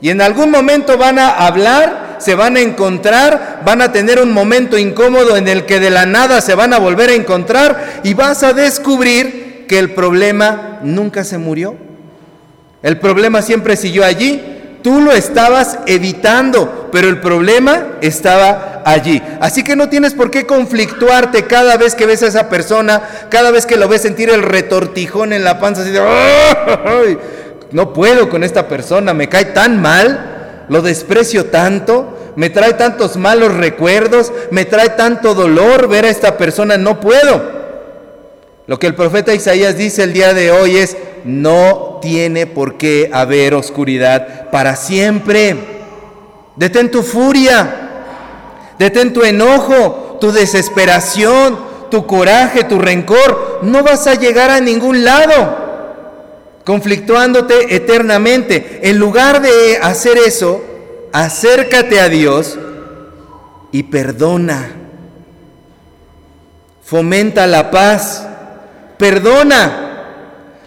Y 0.00 0.10
en 0.10 0.22
algún 0.22 0.50
momento 0.50 0.96
van 0.96 1.18
a 1.18 1.30
hablar, 1.30 2.09
se 2.20 2.34
van 2.34 2.56
a 2.56 2.60
encontrar, 2.60 3.62
van 3.64 3.82
a 3.82 3.92
tener 3.92 4.20
un 4.20 4.32
momento 4.32 4.78
incómodo 4.78 5.36
en 5.36 5.48
el 5.48 5.66
que 5.66 5.80
de 5.80 5.90
la 5.90 6.06
nada 6.06 6.40
se 6.40 6.54
van 6.54 6.72
a 6.72 6.78
volver 6.78 7.10
a 7.10 7.14
encontrar 7.14 8.00
y 8.04 8.14
vas 8.14 8.42
a 8.42 8.52
descubrir 8.52 9.66
que 9.68 9.78
el 9.78 9.90
problema 9.90 10.78
nunca 10.82 11.24
se 11.24 11.38
murió. 11.38 11.76
El 12.82 12.98
problema 12.98 13.42
siempre 13.42 13.76
siguió 13.76 14.04
allí. 14.04 14.42
Tú 14.82 15.00
lo 15.00 15.12
estabas 15.12 15.78
evitando, 15.86 16.88
pero 16.90 17.08
el 17.08 17.20
problema 17.20 17.98
estaba 18.00 18.82
allí. 18.84 19.22
Así 19.40 19.62
que 19.62 19.76
no 19.76 19.90
tienes 19.90 20.14
por 20.14 20.30
qué 20.30 20.46
conflictuarte 20.46 21.44
cada 21.44 21.76
vez 21.76 21.94
que 21.94 22.06
ves 22.06 22.22
a 22.22 22.28
esa 22.28 22.48
persona, 22.48 23.02
cada 23.28 23.50
vez 23.50 23.66
que 23.66 23.76
lo 23.76 23.88
ves 23.88 24.02
sentir 24.02 24.30
el 24.30 24.42
retortijón 24.42 25.34
en 25.34 25.44
la 25.44 25.58
panza, 25.58 25.82
así 25.82 25.90
de, 25.90 26.00
no 27.72 27.92
puedo 27.92 28.28
con 28.28 28.42
esta 28.42 28.68
persona, 28.68 29.12
me 29.12 29.28
cae 29.28 29.46
tan 29.46 29.80
mal, 29.80 30.39
lo 30.70 30.82
desprecio 30.82 31.46
tanto, 31.46 32.16
me 32.36 32.48
trae 32.48 32.74
tantos 32.74 33.16
malos 33.16 33.52
recuerdos, 33.52 34.32
me 34.52 34.64
trae 34.64 34.90
tanto 34.90 35.34
dolor 35.34 35.88
ver 35.88 36.04
a 36.04 36.10
esta 36.10 36.38
persona, 36.38 36.76
no 36.76 37.00
puedo. 37.00 37.42
Lo 38.68 38.78
que 38.78 38.86
el 38.86 38.94
profeta 38.94 39.34
Isaías 39.34 39.76
dice 39.76 40.04
el 40.04 40.12
día 40.12 40.32
de 40.32 40.52
hoy 40.52 40.76
es, 40.76 40.96
no 41.24 41.98
tiene 42.00 42.46
por 42.46 42.78
qué 42.78 43.10
haber 43.12 43.54
oscuridad 43.54 44.48
para 44.52 44.76
siempre. 44.76 45.56
Detén 46.54 46.92
tu 46.92 47.02
furia, 47.02 47.90
detén 48.78 49.12
tu 49.12 49.24
enojo, 49.24 50.18
tu 50.20 50.30
desesperación, 50.30 51.58
tu 51.90 52.06
coraje, 52.06 52.62
tu 52.62 52.78
rencor. 52.78 53.58
No 53.62 53.82
vas 53.82 54.06
a 54.06 54.14
llegar 54.14 54.50
a 54.50 54.60
ningún 54.60 55.02
lado 55.02 55.69
conflictuándote 56.64 57.74
eternamente. 57.74 58.80
En 58.82 58.98
lugar 58.98 59.42
de 59.42 59.78
hacer 59.82 60.18
eso, 60.18 60.62
acércate 61.12 62.00
a 62.00 62.08
Dios 62.08 62.58
y 63.72 63.84
perdona. 63.84 64.72
Fomenta 66.82 67.46
la 67.46 67.70
paz. 67.70 68.26
Perdona. 68.98 69.86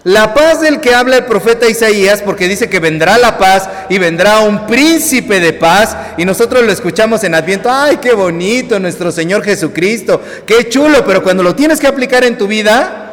La 0.04 0.34
paz 0.34 0.60
del 0.60 0.80
que 0.80 0.94
habla 0.94 1.16
el 1.16 1.24
profeta 1.24 1.66
Isaías, 1.66 2.20
porque 2.20 2.46
dice 2.46 2.68
que 2.68 2.78
vendrá 2.78 3.16
la 3.16 3.38
paz 3.38 3.70
y 3.88 3.96
vendrá 3.96 4.40
un 4.40 4.66
príncipe 4.66 5.40
de 5.40 5.54
paz, 5.54 5.96
y 6.18 6.26
nosotros 6.26 6.62
lo 6.62 6.70
escuchamos 6.70 7.24
en 7.24 7.34
Adviento, 7.34 7.70
ay, 7.72 7.96
qué 7.96 8.12
bonito 8.12 8.78
nuestro 8.78 9.10
Señor 9.10 9.42
Jesucristo, 9.42 10.20
qué 10.44 10.68
chulo, 10.68 11.06
pero 11.06 11.22
cuando 11.22 11.42
lo 11.42 11.54
tienes 11.54 11.80
que 11.80 11.86
aplicar 11.86 12.22
en 12.22 12.36
tu 12.36 12.46
vida, 12.46 13.03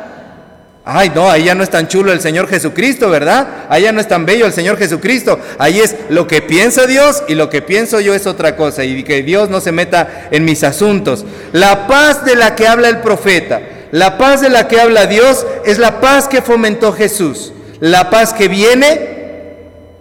Ay, 0.84 1.12
no, 1.14 1.30
ahí 1.30 1.44
ya 1.44 1.54
no 1.54 1.64
es 1.64 1.70
tan 1.70 1.88
chulo 1.88 2.12
el 2.12 2.22
Señor 2.22 2.48
Jesucristo, 2.48 3.10
¿verdad? 3.10 3.66
Ahí 3.70 3.84
ya 3.84 3.92
no 3.92 4.02
es 4.02 4.08
tan 4.08 4.26
bello 4.26 4.48
el 4.48 4.54
Señor 4.54 4.78
Jesucristo. 4.78 5.40
Ahí 5.60 5.80
es 5.80 5.96
lo 6.10 6.26
que 6.26 6.42
piensa 6.42 6.88
Dios 6.88 7.24
y 7.28 7.36
lo 7.36 7.50
que 7.50 7.62
pienso 7.62 8.00
yo 8.00 8.16
es 8.16 8.26
otra 8.26 8.56
cosa 8.56 8.84
y 8.84 9.04
que 9.04 9.22
Dios 9.22 9.50
no 9.50 9.62
se 9.62 9.72
meta 9.72 10.28
en 10.32 10.44
mis 10.44 10.64
asuntos. 10.64 11.24
La 11.52 11.86
paz 11.88 12.26
de 12.26 12.36
la 12.36 12.56
que 12.56 12.68
habla 12.68 12.90
el 12.90 12.98
profeta, 13.02 13.62
la 13.92 14.18
paz 14.18 14.42
de 14.42 14.50
la 14.50 14.68
que 14.68 14.82
habla 14.82 15.06
Dios 15.06 15.46
es 15.66 15.78
la 15.78 16.02
paz 16.02 16.28
que 16.28 16.42
fomentó 16.42 16.94
Jesús. 16.94 17.54
La 17.80 18.10
paz 18.10 18.34
que 18.34 18.48
viene 18.48 19.10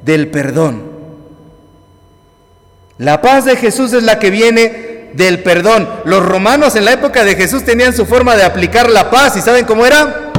del 0.02 0.28
perdón. 0.28 0.90
La 2.96 3.20
paz 3.20 3.44
de 3.44 3.56
Jesús 3.56 3.92
es 3.92 4.02
la 4.02 4.18
que 4.18 4.30
viene 4.30 5.10
del 5.12 5.42
perdón. 5.42 5.88
Los 6.04 6.24
romanos 6.24 6.74
en 6.76 6.86
la 6.86 6.92
época 6.92 7.24
de 7.24 7.34
Jesús 7.34 7.64
tenían 7.64 7.94
su 7.94 8.06
forma 8.06 8.36
de 8.36 8.44
aplicar 8.44 8.88
la 8.88 9.10
paz 9.10 9.36
y 9.36 9.40
¿saben 9.40 9.66
cómo 9.66 9.84
era? 9.84 10.29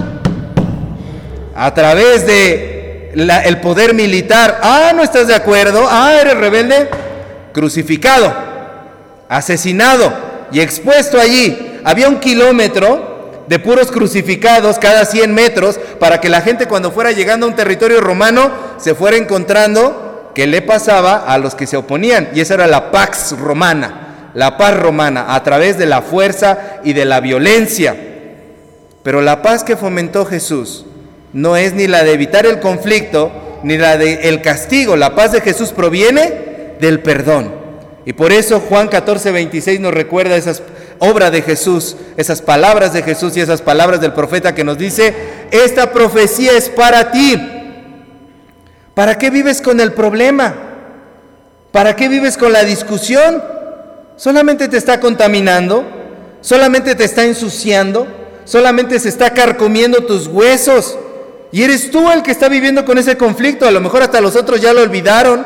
A 1.62 1.76
través 1.76 2.26
de 2.26 3.12
el 3.14 3.62
poder 3.62 3.94
militar, 3.94 4.60
ah, 4.64 4.94
no 4.96 5.04
estás 5.04 5.28
de 5.28 5.36
acuerdo, 5.36 5.86
ah, 5.88 6.12
eres 6.20 6.36
rebelde, 6.36 6.90
crucificado, 7.54 8.34
asesinado 9.30 10.12
y 10.52 10.60
expuesto 10.60 11.20
allí. 11.20 11.80
Había 11.84 12.10
un 12.10 12.20
kilómetro 12.20 13.44
de 13.48 13.60
puros 13.60 13.92
crucificados 13.92 14.80
cada 14.80 15.06
100 15.06 15.36
metros 15.36 15.80
para 16.00 16.20
que 16.20 16.30
la 16.30 16.42
gente 16.42 16.66
cuando 16.66 16.90
fuera 16.90 17.12
llegando 17.12 17.46
a 17.46 17.50
un 17.50 17.56
territorio 17.56 18.02
romano 18.02 18.50
se 18.80 18.96
fuera 18.96 19.18
encontrando 19.18 20.32
qué 20.34 20.48
le 20.48 20.64
pasaba 20.64 21.26
a 21.28 21.38
los 21.38 21.54
que 21.54 21.68
se 21.68 21.78
oponían. 21.78 22.30
Y 22.34 22.40
esa 22.40 22.56
era 22.56 22.66
la 22.66 22.90
pax 22.90 23.38
romana, 23.38 24.32
la 24.34 24.58
paz 24.58 24.76
romana, 24.76 25.36
a 25.36 25.44
través 25.44 25.78
de 25.78 25.86
la 25.86 26.02
fuerza 26.02 26.80
y 26.84 26.94
de 26.94 27.06
la 27.06 27.20
violencia. 27.20 27.96
Pero 29.04 29.22
la 29.22 29.44
paz 29.44 29.64
que 29.64 29.78
fomentó 29.78 30.26
Jesús 30.26 30.86
no 31.34 31.58
es 31.58 31.74
ni 31.74 31.88
la 31.88 32.04
de 32.04 32.14
evitar 32.14 32.46
el 32.46 32.60
conflicto, 32.60 33.32
ni 33.64 33.78
la 33.78 33.98
de 33.98 34.30
el 34.30 34.42
castigo. 34.42 34.96
La 34.96 35.16
paz 35.16 35.32
de 35.32 35.42
Jesús 35.42 35.72
proviene 35.72 36.76
del 36.80 37.02
perdón. 37.02 37.54
Y 38.06 38.14
por 38.14 38.32
eso 38.32 38.60
Juan 38.60 38.88
14, 38.88 39.32
26 39.32 39.80
nos 39.80 39.94
recuerda 39.94 40.36
esas 40.36 40.64
obras 41.00 41.32
de 41.32 41.42
Jesús, 41.42 41.96
esas 42.18 42.42
palabras 42.42 42.94
de 42.94 43.04
Jesús 43.04 43.38
y 43.38 43.42
esas 43.42 43.62
palabras 43.62 44.02
del 44.02 44.14
profeta 44.14 44.56
que 44.56 44.64
nos 44.64 44.78
dice, 44.78 45.14
esta 45.52 45.92
profecía 45.92 46.54
es 46.54 46.70
para 46.70 47.12
ti. 47.12 47.40
¿Para 48.94 49.18
qué 49.18 49.30
vives 49.30 49.62
con 49.62 49.80
el 49.80 49.94
problema? 49.94 50.54
¿Para 51.72 51.96
qué 51.96 52.08
vives 52.08 52.38
con 52.38 52.52
la 52.52 52.64
discusión? 52.64 53.42
Solamente 54.16 54.68
te 54.68 54.78
está 54.78 55.00
contaminando, 55.00 55.84
solamente 56.42 56.96
te 56.96 57.06
está 57.06 57.24
ensuciando, 57.24 58.08
solamente 58.46 59.00
se 59.00 59.10
está 59.10 59.32
carcomiendo 59.32 60.06
tus 60.06 60.28
huesos. 60.28 60.98
Y 61.52 61.64
eres 61.64 61.92
tú 61.92 62.10
el 62.10 62.24
que 62.24 62.32
está 62.32 62.48
viviendo 62.48 62.86
con 62.86 62.98
ese 62.98 63.18
conflicto. 63.18 63.68
A 63.68 63.72
lo 63.72 63.82
mejor 63.82 64.02
hasta 64.04 64.22
los 64.22 64.36
otros 64.36 64.62
ya 64.62 64.74
lo 64.74 64.82
olvidaron. 64.82 65.46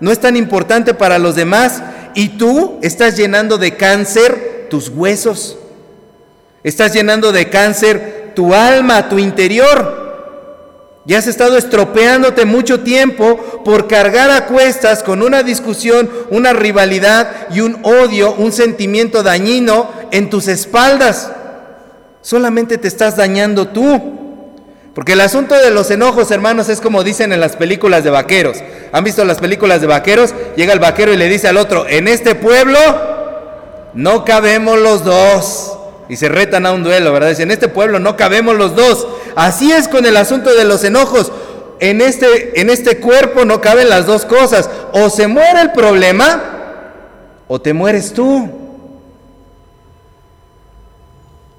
No 0.00 0.12
es 0.12 0.20
tan 0.20 0.36
importante 0.36 0.94
para 0.94 1.18
los 1.18 1.34
demás. 1.34 1.82
Y 2.14 2.30
tú 2.30 2.78
estás 2.82 3.16
llenando 3.16 3.56
de 3.56 3.76
cáncer 3.76 4.66
tus 4.68 4.88
huesos. 4.90 5.58
Estás 6.62 6.92
llenando 6.92 7.32
de 7.32 7.48
cáncer 7.48 8.32
tu 8.34 8.52
alma, 8.54 9.08
tu 9.08 9.18
interior. 9.18 10.06
Y 11.06 11.14
has 11.14 11.26
estado 11.26 11.56
estropeándote 11.56 12.44
mucho 12.44 12.80
tiempo 12.80 13.62
por 13.64 13.88
cargar 13.88 14.30
a 14.30 14.44
cuestas 14.44 15.02
con 15.02 15.22
una 15.22 15.42
discusión, 15.42 16.10
una 16.28 16.52
rivalidad 16.52 17.48
y 17.50 17.60
un 17.60 17.80
odio, 17.82 18.34
un 18.34 18.52
sentimiento 18.52 19.22
dañino 19.22 19.90
en 20.10 20.28
tus 20.28 20.48
espaldas. 20.48 21.30
Solamente 22.20 22.76
te 22.76 22.88
estás 22.88 23.16
dañando 23.16 23.68
tú. 23.68 24.27
Porque 24.94 25.12
el 25.12 25.20
asunto 25.20 25.54
de 25.54 25.70
los 25.70 25.90
enojos, 25.90 26.30
hermanos, 26.30 26.68
es 26.68 26.80
como 26.80 27.04
dicen 27.04 27.32
en 27.32 27.40
las 27.40 27.56
películas 27.56 28.04
de 28.04 28.10
vaqueros. 28.10 28.58
¿Han 28.92 29.04
visto 29.04 29.24
las 29.24 29.38
películas 29.38 29.80
de 29.80 29.86
vaqueros? 29.86 30.34
Llega 30.56 30.72
el 30.72 30.80
vaquero 30.80 31.12
y 31.12 31.16
le 31.16 31.28
dice 31.28 31.48
al 31.48 31.56
otro, 31.56 31.86
en 31.88 32.08
este 32.08 32.34
pueblo 32.34 32.78
no 33.94 34.24
cabemos 34.24 34.78
los 34.78 35.04
dos. 35.04 35.74
Y 36.08 36.16
se 36.16 36.28
retan 36.28 36.64
a 36.64 36.72
un 36.72 36.82
duelo, 36.82 37.12
¿verdad? 37.12 37.28
Dicen, 37.28 37.48
en 37.48 37.52
este 37.52 37.68
pueblo 37.68 37.98
no 37.98 38.16
cabemos 38.16 38.56
los 38.56 38.74
dos. 38.74 39.06
Así 39.36 39.70
es 39.70 39.88
con 39.88 40.06
el 40.06 40.16
asunto 40.16 40.54
de 40.54 40.64
los 40.64 40.82
enojos. 40.82 41.30
En 41.80 42.00
este, 42.00 42.60
en 42.60 42.70
este 42.70 42.98
cuerpo 42.98 43.44
no 43.44 43.60
caben 43.60 43.90
las 43.90 44.06
dos 44.06 44.24
cosas. 44.24 44.70
O 44.92 45.10
se 45.10 45.26
muere 45.26 45.60
el 45.60 45.72
problema 45.72 46.42
o 47.46 47.60
te 47.60 47.74
mueres 47.74 48.14
tú. 48.14 48.48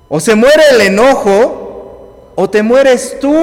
O 0.08 0.20
se 0.20 0.34
muere 0.34 0.64
el 0.72 0.82
enojo 0.82 1.69
o 2.42 2.50
te 2.50 2.64
mueres 2.64 3.18
tú. 3.20 3.36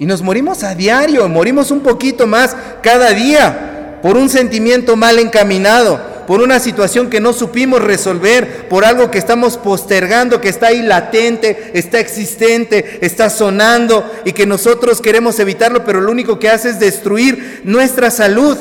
Y 0.00 0.06
nos 0.06 0.20
morimos 0.20 0.64
a 0.64 0.74
diario, 0.74 1.28
morimos 1.28 1.70
un 1.70 1.78
poquito 1.78 2.26
más 2.26 2.56
cada 2.82 3.10
día 3.10 4.00
por 4.02 4.16
un 4.16 4.28
sentimiento 4.28 4.96
mal 4.96 5.20
encaminado, 5.20 6.00
por 6.26 6.40
una 6.40 6.58
situación 6.58 7.08
que 7.08 7.20
no 7.20 7.32
supimos 7.32 7.80
resolver, 7.80 8.68
por 8.68 8.84
algo 8.84 9.12
que 9.12 9.18
estamos 9.18 9.56
postergando, 9.56 10.40
que 10.40 10.48
está 10.48 10.68
ahí 10.68 10.82
latente, 10.82 11.70
está 11.74 12.00
existente, 12.00 12.98
está 13.00 13.30
sonando 13.30 14.04
y 14.24 14.32
que 14.32 14.44
nosotros 14.44 15.00
queremos 15.00 15.38
evitarlo, 15.38 15.84
pero 15.84 16.00
lo 16.00 16.10
único 16.10 16.40
que 16.40 16.48
hace 16.48 16.70
es 16.70 16.80
destruir 16.80 17.62
nuestra 17.62 18.10
salud. 18.10 18.58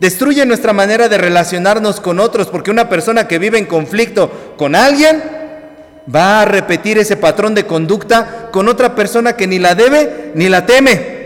Destruye 0.00 0.44
nuestra 0.46 0.72
manera 0.72 1.08
de 1.08 1.16
relacionarnos 1.16 2.00
con 2.00 2.18
otros, 2.18 2.48
porque 2.48 2.72
una 2.72 2.88
persona 2.88 3.28
que 3.28 3.38
vive 3.38 3.58
en 3.58 3.66
conflicto 3.66 4.54
con 4.56 4.74
alguien 4.74 5.39
va 6.12 6.42
a 6.42 6.44
repetir 6.44 6.98
ese 6.98 7.16
patrón 7.16 7.54
de 7.54 7.66
conducta 7.66 8.48
con 8.52 8.68
otra 8.68 8.94
persona 8.94 9.36
que 9.36 9.46
ni 9.46 9.58
la 9.58 9.74
debe 9.74 10.32
ni 10.34 10.48
la 10.48 10.66
teme. 10.66 11.20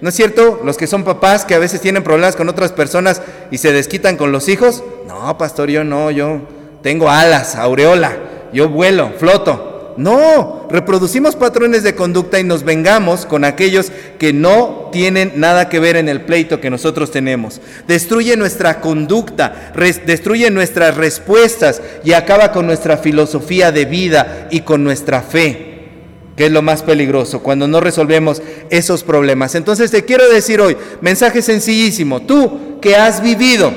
¿No 0.00 0.10
es 0.10 0.14
cierto? 0.14 0.60
Los 0.64 0.76
que 0.76 0.86
son 0.86 1.02
papás 1.02 1.44
que 1.44 1.54
a 1.54 1.58
veces 1.58 1.80
tienen 1.80 2.04
problemas 2.04 2.36
con 2.36 2.48
otras 2.48 2.72
personas 2.72 3.20
y 3.50 3.58
se 3.58 3.72
desquitan 3.72 4.16
con 4.16 4.30
los 4.30 4.48
hijos. 4.48 4.84
No, 5.06 5.36
pastor, 5.38 5.70
yo 5.70 5.82
no, 5.82 6.10
yo 6.10 6.40
tengo 6.82 7.10
alas, 7.10 7.56
aureola, 7.56 8.16
yo 8.52 8.68
vuelo, 8.68 9.10
floto. 9.18 9.77
No, 9.98 10.68
reproducimos 10.70 11.34
patrones 11.34 11.82
de 11.82 11.96
conducta 11.96 12.38
y 12.38 12.44
nos 12.44 12.62
vengamos 12.62 13.26
con 13.26 13.42
aquellos 13.42 13.90
que 14.20 14.32
no 14.32 14.90
tienen 14.92 15.32
nada 15.34 15.68
que 15.68 15.80
ver 15.80 15.96
en 15.96 16.08
el 16.08 16.20
pleito 16.20 16.60
que 16.60 16.70
nosotros 16.70 17.10
tenemos. 17.10 17.60
Destruye 17.88 18.36
nuestra 18.36 18.80
conducta, 18.80 19.72
destruye 20.06 20.52
nuestras 20.52 20.96
respuestas 20.96 21.82
y 22.04 22.12
acaba 22.12 22.52
con 22.52 22.64
nuestra 22.64 22.98
filosofía 22.98 23.72
de 23.72 23.86
vida 23.86 24.46
y 24.52 24.60
con 24.60 24.84
nuestra 24.84 25.20
fe, 25.20 25.88
que 26.36 26.46
es 26.46 26.52
lo 26.52 26.62
más 26.62 26.84
peligroso 26.84 27.42
cuando 27.42 27.66
no 27.66 27.80
resolvemos 27.80 28.40
esos 28.70 29.02
problemas. 29.02 29.56
Entonces 29.56 29.90
te 29.90 30.04
quiero 30.04 30.28
decir 30.28 30.60
hoy, 30.60 30.76
mensaje 31.00 31.42
sencillísimo, 31.42 32.22
tú 32.22 32.78
que 32.80 32.94
has 32.94 33.20
vivido 33.20 33.72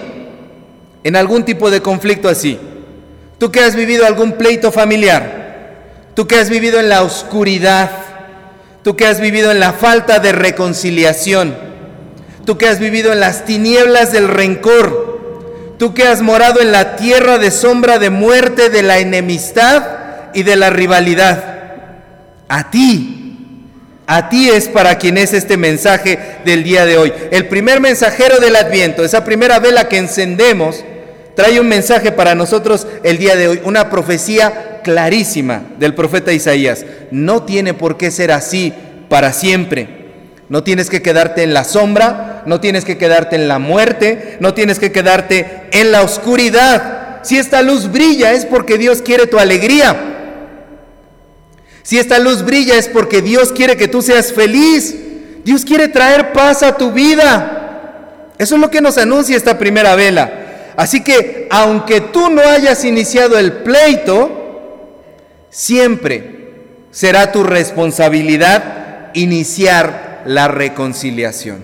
en 1.04 1.16
algún 1.16 1.46
tipo 1.46 1.72
de 1.72 1.82
conflicto 1.82 2.30
así, 2.30 2.60
tú 3.40 3.52
que 3.52 3.62
has 3.62 3.76
vivido 3.76 4.06
algún 4.06 4.34
pleito 4.34 4.72
familiar, 4.72 5.41
Tú 6.14 6.28
que 6.28 6.36
has 6.36 6.50
vivido 6.50 6.80
en 6.80 6.90
la 6.90 7.04
oscuridad, 7.04 7.90
tú 8.84 8.96
que 8.96 9.06
has 9.06 9.20
vivido 9.22 9.52
en 9.52 9.60
la 9.60 9.74
falta 9.74 10.20
de 10.20 10.32
reconciliación, 10.32 11.56
tú 12.46 12.58
que 12.58 12.68
has 12.68 12.80
vivido 12.80 13.14
en 13.14 13.20
las 13.20 13.46
tinieblas 13.46 14.12
del 14.12 14.28
rencor, 14.28 15.76
tú 15.78 15.94
que 15.94 16.08
has 16.08 16.22
morado 16.22 16.62
en 16.62 16.72
la 16.72 16.96
tierra 16.96 17.38
de 17.38 17.50
sombra 17.50 17.98
de 17.98 18.10
muerte, 18.10 18.70
de 18.70 18.84
la 18.84 19.00
enemistad 19.00 19.84
y 20.34 20.44
de 20.44 20.56
la 20.56 20.70
rivalidad. 20.70 21.44
A 22.50 22.70
ti, 22.70 23.68
a 24.06 24.28
ti 24.28 24.50
es 24.50 24.68
para 24.68 24.98
quien 24.98 25.18
es 25.18 25.32
este 25.32 25.56
mensaje 25.56 26.20
del 26.44 26.64
día 26.64 26.86
de 26.86 26.98
hoy. 26.98 27.14
El 27.32 27.48
primer 27.48 27.80
mensajero 27.80 28.40
del 28.40 28.58
adviento, 28.58 29.06
esa 29.06 29.24
primera 29.24 29.60
vela 29.60 29.88
que 29.88 29.98
encendemos, 29.98 30.84
trae 31.36 31.60
un 31.60 31.68
mensaje 31.68 32.12
para 32.12 32.36
nosotros 32.36 32.88
el 33.04 33.18
día 33.18 33.36
de 33.36 33.48
hoy, 33.48 33.62
una 33.64 33.90
profecía 33.90 34.82
clarísima 34.84 35.64
del 35.80 35.94
profeta 35.94 36.34
Isaías. 36.34 36.86
No 37.12 37.44
tiene 37.44 37.74
por 37.74 37.98
qué 37.98 38.12
ser 38.12 38.32
así 38.32 38.74
para 39.10 39.34
siempre. 39.34 40.02
No 40.50 40.64
tienes 40.64 40.90
que 40.90 41.02
quedarte 41.02 41.44
en 41.44 41.54
la 41.54 41.64
sombra, 41.64 42.44
no 42.46 42.60
tienes 42.60 42.84
que 42.84 42.98
quedarte 42.98 43.38
en 43.38 43.48
la 43.48 43.60
muerte, 43.60 44.38
no 44.40 44.54
tienes 44.54 44.80
que 44.80 44.92
quedarte 44.92 45.64
en 45.72 45.92
la 45.92 46.02
oscuridad. 46.02 47.20
Si 47.24 47.38
esta 47.38 47.62
luz 47.62 47.92
brilla 47.92 48.34
es 48.34 48.46
porque 48.46 48.78
Dios 48.78 49.02
quiere 49.02 49.28
tu 49.28 49.40
alegría. 49.40 49.96
Si 51.84 51.98
esta 51.98 52.20
luz 52.20 52.44
brilla 52.44 52.76
es 52.76 52.88
porque 52.88 53.22
Dios 53.22 53.52
quiere 53.52 53.78
que 53.78 53.88
tú 53.88 54.02
seas 54.02 54.34
feliz. 54.34 54.96
Dios 55.44 55.66
quiere 55.66 55.88
traer 55.88 56.34
paz 56.34 56.64
a 56.64 56.76
tu 56.76 56.92
vida. 56.92 58.34
Eso 58.38 58.56
es 58.56 58.62
lo 58.62 58.70
que 58.70 58.82
nos 58.82 58.98
anuncia 58.98 59.38
esta 59.38 59.58
primera 59.58 59.96
vela. 59.96 60.41
Así 60.82 61.04
que 61.04 61.46
aunque 61.52 62.02
tú 62.02 62.32
no 62.32 62.42
hayas 62.42 62.84
iniciado 62.86 63.38
el 63.38 63.52
pleito, 63.58 64.98
siempre 65.52 66.54
será 66.90 67.32
tu 67.32 67.44
responsabilidad 67.44 69.12
iniciar 69.14 70.24
la 70.26 70.48
reconciliación. 70.48 71.64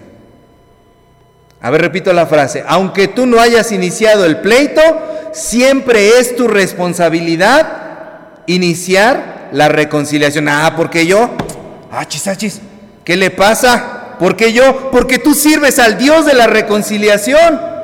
A 1.61 1.71
ver, 1.71 1.81
repito 1.81 2.13
la 2.13 2.27
frase. 2.27 2.63
Aunque 2.67 3.07
tú 3.07 3.25
no 3.25 3.39
hayas 3.39 3.71
iniciado 3.71 4.23
el 4.23 4.37
pleito, 4.41 4.81
siempre 5.33 6.19
es 6.19 6.35
tu 6.35 6.47
responsabilidad 6.47 8.43
iniciar 8.45 9.49
la 9.51 9.67
reconciliación. 9.67 10.47
Ah, 10.47 10.75
porque 10.77 11.07
yo, 11.07 11.31
achis, 11.91 12.27
achis, 12.27 12.61
¿qué 13.03 13.15
le 13.15 13.31
pasa? 13.31 14.15
¿Por 14.19 14.35
qué 14.35 14.53
yo? 14.53 14.91
Porque 14.91 15.17
tú 15.17 15.33
sirves 15.33 15.79
al 15.79 15.97
Dios 15.97 16.27
de 16.27 16.35
la 16.35 16.45
reconciliación. 16.45 17.76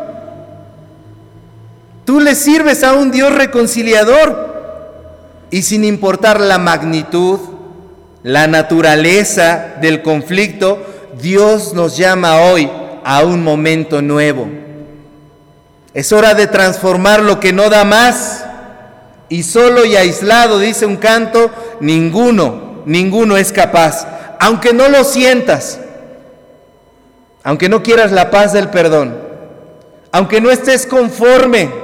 Tú 2.05 2.19
le 2.19 2.35
sirves 2.35 2.83
a 2.83 2.93
un 2.93 3.11
Dios 3.11 3.33
reconciliador 3.33 4.53
y 5.49 5.61
sin 5.61 5.85
importar 5.85 6.41
la 6.41 6.57
magnitud, 6.57 7.39
la 8.23 8.47
naturaleza 8.47 9.75
del 9.79 10.01
conflicto, 10.01 10.83
Dios 11.21 11.73
nos 11.73 11.95
llama 11.95 12.41
hoy 12.41 12.69
a 13.03 13.23
un 13.23 13.43
momento 13.43 14.01
nuevo. 14.01 14.47
Es 15.93 16.11
hora 16.11 16.33
de 16.33 16.47
transformar 16.47 17.21
lo 17.21 17.39
que 17.39 17.53
no 17.53 17.69
da 17.69 17.83
más. 17.83 18.45
Y 19.29 19.43
solo 19.43 19.85
y 19.85 19.95
aislado, 19.95 20.59
dice 20.59 20.85
un 20.85 20.97
canto, 20.97 21.51
ninguno, 21.79 22.81
ninguno 22.85 23.37
es 23.37 23.51
capaz. 23.51 24.07
Aunque 24.39 24.73
no 24.73 24.89
lo 24.89 25.03
sientas, 25.03 25.79
aunque 27.43 27.69
no 27.69 27.83
quieras 27.83 28.11
la 28.11 28.31
paz 28.31 28.53
del 28.53 28.69
perdón, 28.69 29.15
aunque 30.11 30.41
no 30.41 30.51
estés 30.51 30.85
conforme 30.87 31.82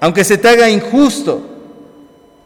aunque 0.00 0.24
se 0.24 0.38
te 0.38 0.48
haga 0.48 0.68
injusto, 0.68 1.42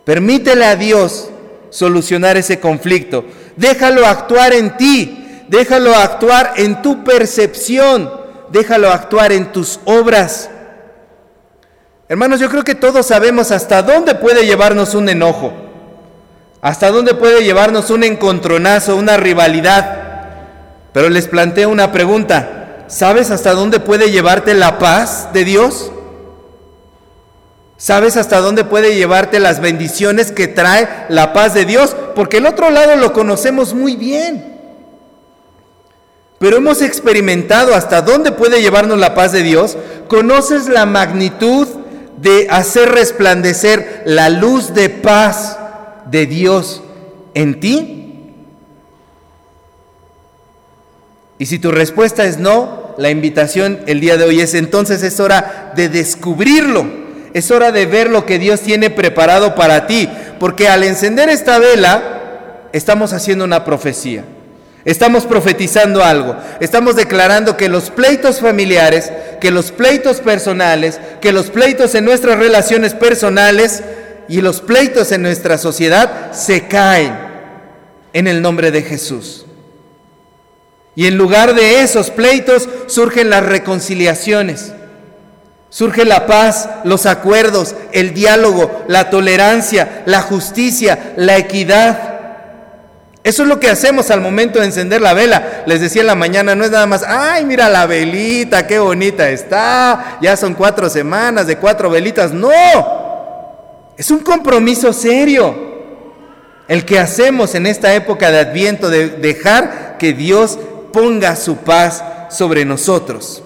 permítele 0.04 0.64
a 0.64 0.76
Dios 0.76 1.30
solucionar 1.70 2.36
ese 2.36 2.60
conflicto. 2.60 3.24
Déjalo 3.56 4.06
actuar 4.06 4.52
en 4.52 4.76
ti, 4.76 5.44
déjalo 5.48 5.94
actuar 5.94 6.54
en 6.56 6.82
tu 6.82 7.02
percepción, 7.04 8.10
déjalo 8.50 8.90
actuar 8.90 9.32
en 9.32 9.52
tus 9.52 9.80
obras. 9.84 10.50
Hermanos, 12.08 12.40
yo 12.40 12.48
creo 12.48 12.64
que 12.64 12.74
todos 12.74 13.06
sabemos 13.06 13.50
hasta 13.50 13.82
dónde 13.82 14.14
puede 14.14 14.44
llevarnos 14.44 14.94
un 14.94 15.08
enojo, 15.08 15.52
hasta 16.60 16.90
dónde 16.90 17.14
puede 17.14 17.44
llevarnos 17.44 17.90
un 17.90 18.04
encontronazo, 18.04 18.96
una 18.96 19.16
rivalidad. 19.16 19.98
Pero 20.92 21.08
les 21.08 21.28
planteo 21.28 21.68
una 21.68 21.92
pregunta, 21.92 22.84
¿sabes 22.88 23.30
hasta 23.30 23.52
dónde 23.52 23.78
puede 23.78 24.10
llevarte 24.10 24.54
la 24.54 24.78
paz 24.78 25.32
de 25.32 25.44
Dios? 25.44 25.92
¿Sabes 27.80 28.18
hasta 28.18 28.40
dónde 28.40 28.64
puede 28.64 28.94
llevarte 28.94 29.40
las 29.40 29.62
bendiciones 29.62 30.32
que 30.32 30.48
trae 30.48 30.86
la 31.08 31.32
paz 31.32 31.54
de 31.54 31.64
Dios? 31.64 31.96
Porque 32.14 32.36
el 32.36 32.44
otro 32.44 32.68
lado 32.68 32.94
lo 32.96 33.14
conocemos 33.14 33.72
muy 33.72 33.96
bien. 33.96 34.54
Pero 36.38 36.58
hemos 36.58 36.82
experimentado 36.82 37.74
hasta 37.74 38.02
dónde 38.02 38.32
puede 38.32 38.60
llevarnos 38.60 38.98
la 38.98 39.14
paz 39.14 39.32
de 39.32 39.42
Dios. 39.42 39.78
¿Conoces 40.08 40.68
la 40.68 40.84
magnitud 40.84 41.66
de 42.18 42.48
hacer 42.50 42.90
resplandecer 42.90 44.02
la 44.04 44.28
luz 44.28 44.74
de 44.74 44.90
paz 44.90 45.58
de 46.04 46.26
Dios 46.26 46.82
en 47.32 47.60
ti? 47.60 48.34
Y 51.38 51.46
si 51.46 51.58
tu 51.58 51.70
respuesta 51.70 52.26
es 52.26 52.36
no, 52.36 52.94
la 52.98 53.08
invitación 53.08 53.80
el 53.86 54.00
día 54.00 54.18
de 54.18 54.24
hoy 54.24 54.42
es 54.42 54.52
entonces 54.52 55.02
es 55.02 55.18
hora 55.18 55.72
de 55.74 55.88
descubrirlo 55.88 56.99
es 57.34 57.50
hora 57.50 57.72
de 57.72 57.86
ver 57.86 58.10
lo 58.10 58.26
que 58.26 58.38
Dios 58.38 58.60
tiene 58.60 58.90
preparado 58.90 59.54
para 59.54 59.86
ti, 59.86 60.08
porque 60.38 60.68
al 60.68 60.84
encender 60.84 61.28
esta 61.28 61.58
vela 61.58 62.68
estamos 62.72 63.12
haciendo 63.12 63.44
una 63.44 63.64
profecía. 63.64 64.24
Estamos 64.84 65.26
profetizando 65.26 66.02
algo. 66.02 66.36
Estamos 66.58 66.96
declarando 66.96 67.56
que 67.56 67.68
los 67.68 67.90
pleitos 67.90 68.40
familiares, 68.40 69.12
que 69.40 69.50
los 69.50 69.72
pleitos 69.72 70.20
personales, 70.20 70.98
que 71.20 71.32
los 71.32 71.50
pleitos 71.50 71.94
en 71.94 72.06
nuestras 72.06 72.38
relaciones 72.38 72.94
personales 72.94 73.82
y 74.28 74.40
los 74.40 74.60
pleitos 74.60 75.12
en 75.12 75.22
nuestra 75.22 75.58
sociedad 75.58 76.32
se 76.32 76.66
caen 76.66 77.12
en 78.12 78.26
el 78.26 78.40
nombre 78.40 78.70
de 78.70 78.82
Jesús. 78.82 79.44
Y 80.96 81.06
en 81.06 81.18
lugar 81.18 81.54
de 81.54 81.82
esos 81.82 82.10
pleitos 82.10 82.68
surgen 82.86 83.30
las 83.30 83.44
reconciliaciones. 83.44 84.72
Surge 85.70 86.04
la 86.04 86.26
paz, 86.26 86.68
los 86.82 87.06
acuerdos, 87.06 87.76
el 87.92 88.12
diálogo, 88.12 88.84
la 88.88 89.08
tolerancia, 89.08 90.02
la 90.04 90.20
justicia, 90.20 91.14
la 91.16 91.36
equidad. 91.36 92.10
Eso 93.22 93.42
es 93.42 93.48
lo 93.48 93.60
que 93.60 93.70
hacemos 93.70 94.10
al 94.10 94.20
momento 94.20 94.58
de 94.58 94.66
encender 94.66 95.00
la 95.00 95.14
vela. 95.14 95.62
Les 95.66 95.80
decía 95.80 96.00
en 96.00 96.08
la 96.08 96.16
mañana, 96.16 96.56
no 96.56 96.64
es 96.64 96.72
nada 96.72 96.86
más, 96.86 97.04
ay, 97.06 97.44
mira 97.44 97.68
la 97.68 97.86
velita, 97.86 98.66
qué 98.66 98.80
bonita 98.80 99.28
está, 99.28 100.18
ya 100.20 100.36
son 100.36 100.54
cuatro 100.54 100.90
semanas 100.90 101.46
de 101.46 101.56
cuatro 101.56 101.88
velitas. 101.88 102.32
No, 102.32 102.50
es 103.96 104.10
un 104.10 104.20
compromiso 104.20 104.92
serio 104.92 105.70
el 106.66 106.84
que 106.84 106.98
hacemos 106.98 107.54
en 107.54 107.66
esta 107.66 107.94
época 107.94 108.30
de 108.32 108.40
adviento, 108.40 108.90
de 108.90 109.08
dejar 109.08 109.98
que 109.98 110.14
Dios 110.14 110.58
ponga 110.92 111.36
su 111.36 111.58
paz 111.58 112.02
sobre 112.30 112.64
nosotros. 112.64 113.44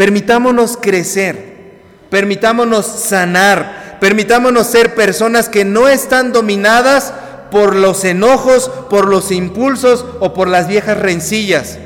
Permitámonos 0.00 0.78
crecer, 0.80 1.74
permitámonos 2.08 2.86
sanar, 2.86 3.98
permitámonos 4.00 4.66
ser 4.66 4.94
personas 4.94 5.50
que 5.50 5.66
no 5.66 5.88
están 5.88 6.32
dominadas 6.32 7.12
por 7.50 7.76
los 7.76 8.06
enojos, 8.06 8.70
por 8.88 9.06
los 9.06 9.30
impulsos 9.30 10.06
o 10.20 10.32
por 10.32 10.48
las 10.48 10.68
viejas 10.68 10.96
rencillas. 10.96 11.78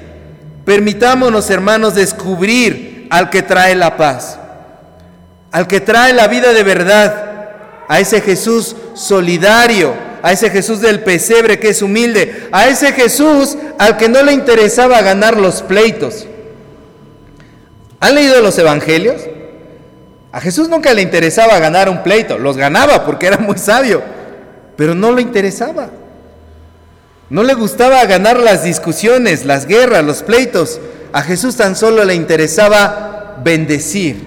Permitámonos, 0.64 1.50
hermanos, 1.50 1.96
descubrir 1.96 3.08
al 3.10 3.30
que 3.30 3.42
trae 3.42 3.74
la 3.74 3.96
paz, 3.96 4.38
al 5.50 5.66
que 5.66 5.80
trae 5.80 6.12
la 6.12 6.28
vida 6.28 6.52
de 6.52 6.62
verdad, 6.62 7.48
a 7.88 7.98
ese 7.98 8.20
Jesús 8.20 8.76
solidario, 8.94 9.92
a 10.22 10.30
ese 10.30 10.50
Jesús 10.50 10.80
del 10.80 11.00
pesebre 11.00 11.58
que 11.58 11.70
es 11.70 11.82
humilde, 11.82 12.46
a 12.52 12.68
ese 12.68 12.92
Jesús 12.92 13.56
al 13.76 13.96
que 13.96 14.08
no 14.08 14.22
le 14.22 14.32
interesaba 14.34 15.02
ganar 15.02 15.36
los 15.36 15.62
pleitos, 15.62 16.28
¿Han 18.04 18.14
leído 18.14 18.42
los 18.42 18.58
evangelios? 18.58 19.22
A 20.30 20.38
Jesús 20.38 20.68
nunca 20.68 20.92
le 20.92 21.00
interesaba 21.00 21.58
ganar 21.58 21.88
un 21.88 22.02
pleito, 22.02 22.36
los 22.36 22.58
ganaba 22.58 23.02
porque 23.06 23.26
era 23.26 23.38
muy 23.38 23.56
sabio. 23.56 24.02
pero 24.76 24.94
no 24.94 25.10
le 25.12 25.22
interesaba. 25.22 25.88
No 27.30 27.42
le 27.42 27.54
gustaba 27.54 28.04
ganar 28.04 28.38
las 28.38 28.62
discusiones, 28.62 29.46
las 29.46 29.64
guerras, 29.64 30.04
los 30.04 30.22
pleitos. 30.22 30.80
A 31.14 31.22
Jesús 31.22 31.56
tan 31.56 31.76
solo 31.76 32.04
le 32.04 32.14
interesaba 32.14 33.36
bendecir, 33.42 34.22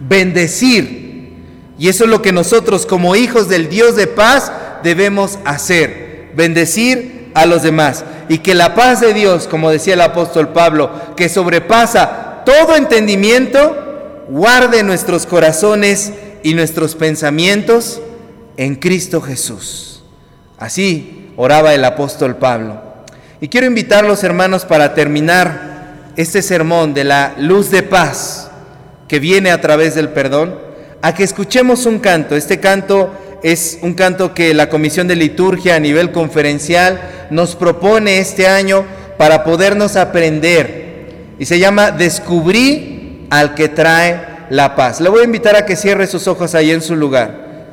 bendecir. 0.00 1.42
Y 1.78 1.88
eso 1.88 2.04
es 2.04 2.10
lo 2.10 2.22
que 2.22 2.32
nosotros 2.32 2.86
como 2.86 3.16
hijos 3.16 3.50
del 3.50 3.68
Dios 3.68 3.96
de 3.96 4.06
paz 4.06 4.50
debemos 4.82 5.38
hacer, 5.44 6.30
bendecir 6.34 7.32
a 7.34 7.44
los 7.44 7.62
demás. 7.62 8.02
Y 8.30 8.38
que 8.38 8.54
la 8.54 8.74
paz 8.74 9.00
de 9.02 9.12
Dios, 9.12 9.46
como 9.46 9.70
decía 9.70 9.92
el 9.92 10.00
apóstol 10.00 10.54
Pablo, 10.54 10.90
que 11.16 11.28
sobrepasa 11.28 12.23
todo 12.44 12.76
entendimiento, 12.76 14.24
guarde 14.28 14.82
nuestros 14.82 15.26
corazones 15.26 16.12
y 16.42 16.54
nuestros 16.54 16.94
pensamientos 16.94 18.00
en 18.56 18.76
Cristo 18.76 19.20
Jesús. 19.20 20.02
Así 20.58 21.30
oraba 21.36 21.74
el 21.74 21.84
apóstol 21.84 22.36
Pablo. 22.36 22.80
Y 23.40 23.48
quiero 23.48 23.66
invitar 23.66 24.04
los 24.04 24.22
hermanos 24.24 24.64
para 24.64 24.94
terminar 24.94 26.12
este 26.16 26.42
sermón 26.42 26.94
de 26.94 27.04
la 27.04 27.34
luz 27.38 27.70
de 27.70 27.82
paz 27.82 28.50
que 29.08 29.18
viene 29.18 29.50
a 29.50 29.60
través 29.60 29.94
del 29.94 30.10
perdón, 30.10 30.58
a 31.02 31.14
que 31.14 31.24
escuchemos 31.24 31.86
un 31.86 31.98
canto. 31.98 32.36
Este 32.36 32.60
canto 32.60 33.10
es 33.42 33.78
un 33.82 33.94
canto 33.94 34.32
que 34.32 34.54
la 34.54 34.70
Comisión 34.70 35.06
de 35.06 35.16
Liturgia 35.16 35.74
a 35.74 35.80
nivel 35.80 36.12
conferencial 36.12 37.28
nos 37.30 37.56
propone 37.56 38.18
este 38.18 38.46
año 38.46 38.84
para 39.18 39.44
podernos 39.44 39.96
aprender. 39.96 40.83
Y 41.38 41.46
se 41.46 41.58
llama 41.58 41.90
Descubrí 41.90 43.26
al 43.30 43.54
que 43.54 43.68
trae 43.68 44.46
la 44.50 44.76
paz. 44.76 45.00
Le 45.00 45.08
voy 45.08 45.22
a 45.22 45.24
invitar 45.24 45.56
a 45.56 45.66
que 45.66 45.76
cierre 45.76 46.06
sus 46.06 46.28
ojos 46.28 46.54
ahí 46.54 46.70
en 46.70 46.82
su 46.82 46.96
lugar, 46.96 47.66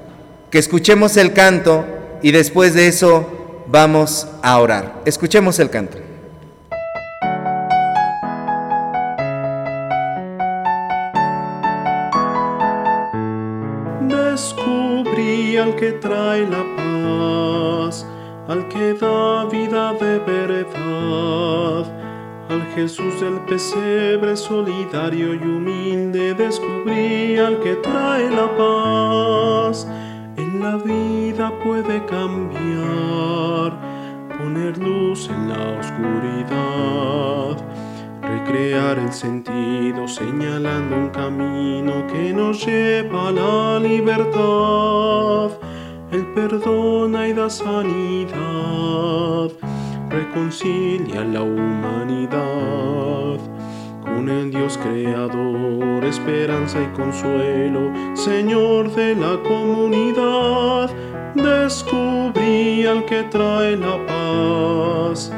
que 0.49 0.59
escuchemos 0.59 1.17
el 1.17 1.33
canto 1.33 1.85
y 2.21 2.31
después 2.31 2.73
de 2.73 2.87
eso 2.87 3.63
vamos 3.67 4.27
a 4.41 4.59
orar. 4.59 5.01
Escuchemos 5.05 5.59
el 5.59 5.69
canto. 5.69 5.97
Descubrí 14.07 15.57
al 15.57 15.75
que 15.75 15.91
trae 15.93 16.47
la 16.47 16.63
paz, 16.77 18.05
al 18.47 18.67
que 18.67 18.93
da 18.93 19.45
vida 19.45 19.93
de 19.93 20.19
verdad, 20.19 22.00
al 22.51 22.61
Jesús 22.75 23.19
del 23.21 23.39
pesebre 23.41 24.35
solidario 24.35 25.33
y 25.33 25.37
humilde. 25.37 26.33
Descubrí 26.33 27.37
al 27.37 27.59
que 27.59 27.75
trae 27.75 28.29
la 28.29 28.47
paz, 28.57 29.87
en 30.37 30.61
la 30.61 30.77
vida 30.77 31.51
puede 31.63 32.05
cambiar, 32.05 33.79
poner 34.37 34.77
luz 34.77 35.29
en 35.29 35.49
la 35.49 35.79
oscuridad 35.79 37.21
recrear 38.51 38.99
el 38.99 39.11
sentido 39.11 40.07
señalando 40.07 40.95
un 40.95 41.09
camino 41.09 42.05
que 42.07 42.33
nos 42.33 42.65
lleva 42.65 43.29
a 43.29 43.31
la 43.31 43.79
libertad. 43.79 45.51
Él 46.11 46.25
perdona 46.35 47.27
y 47.27 47.33
da 47.33 47.49
sanidad, 47.49 48.31
reconcilia 50.11 51.23
la 51.23 51.41
humanidad. 51.41 52.39
Con 54.03 54.29
el 54.29 54.51
Dios 54.51 54.77
creador, 54.77 56.03
esperanza 56.03 56.79
y 56.81 56.87
consuelo, 56.95 57.91
Señor 58.15 58.93
de 58.93 59.15
la 59.15 59.39
comunidad, 59.41 60.89
descubrí 61.35 62.85
al 62.85 63.05
que 63.05 63.23
trae 63.23 63.77
la 63.77 64.05
paz 64.05 65.31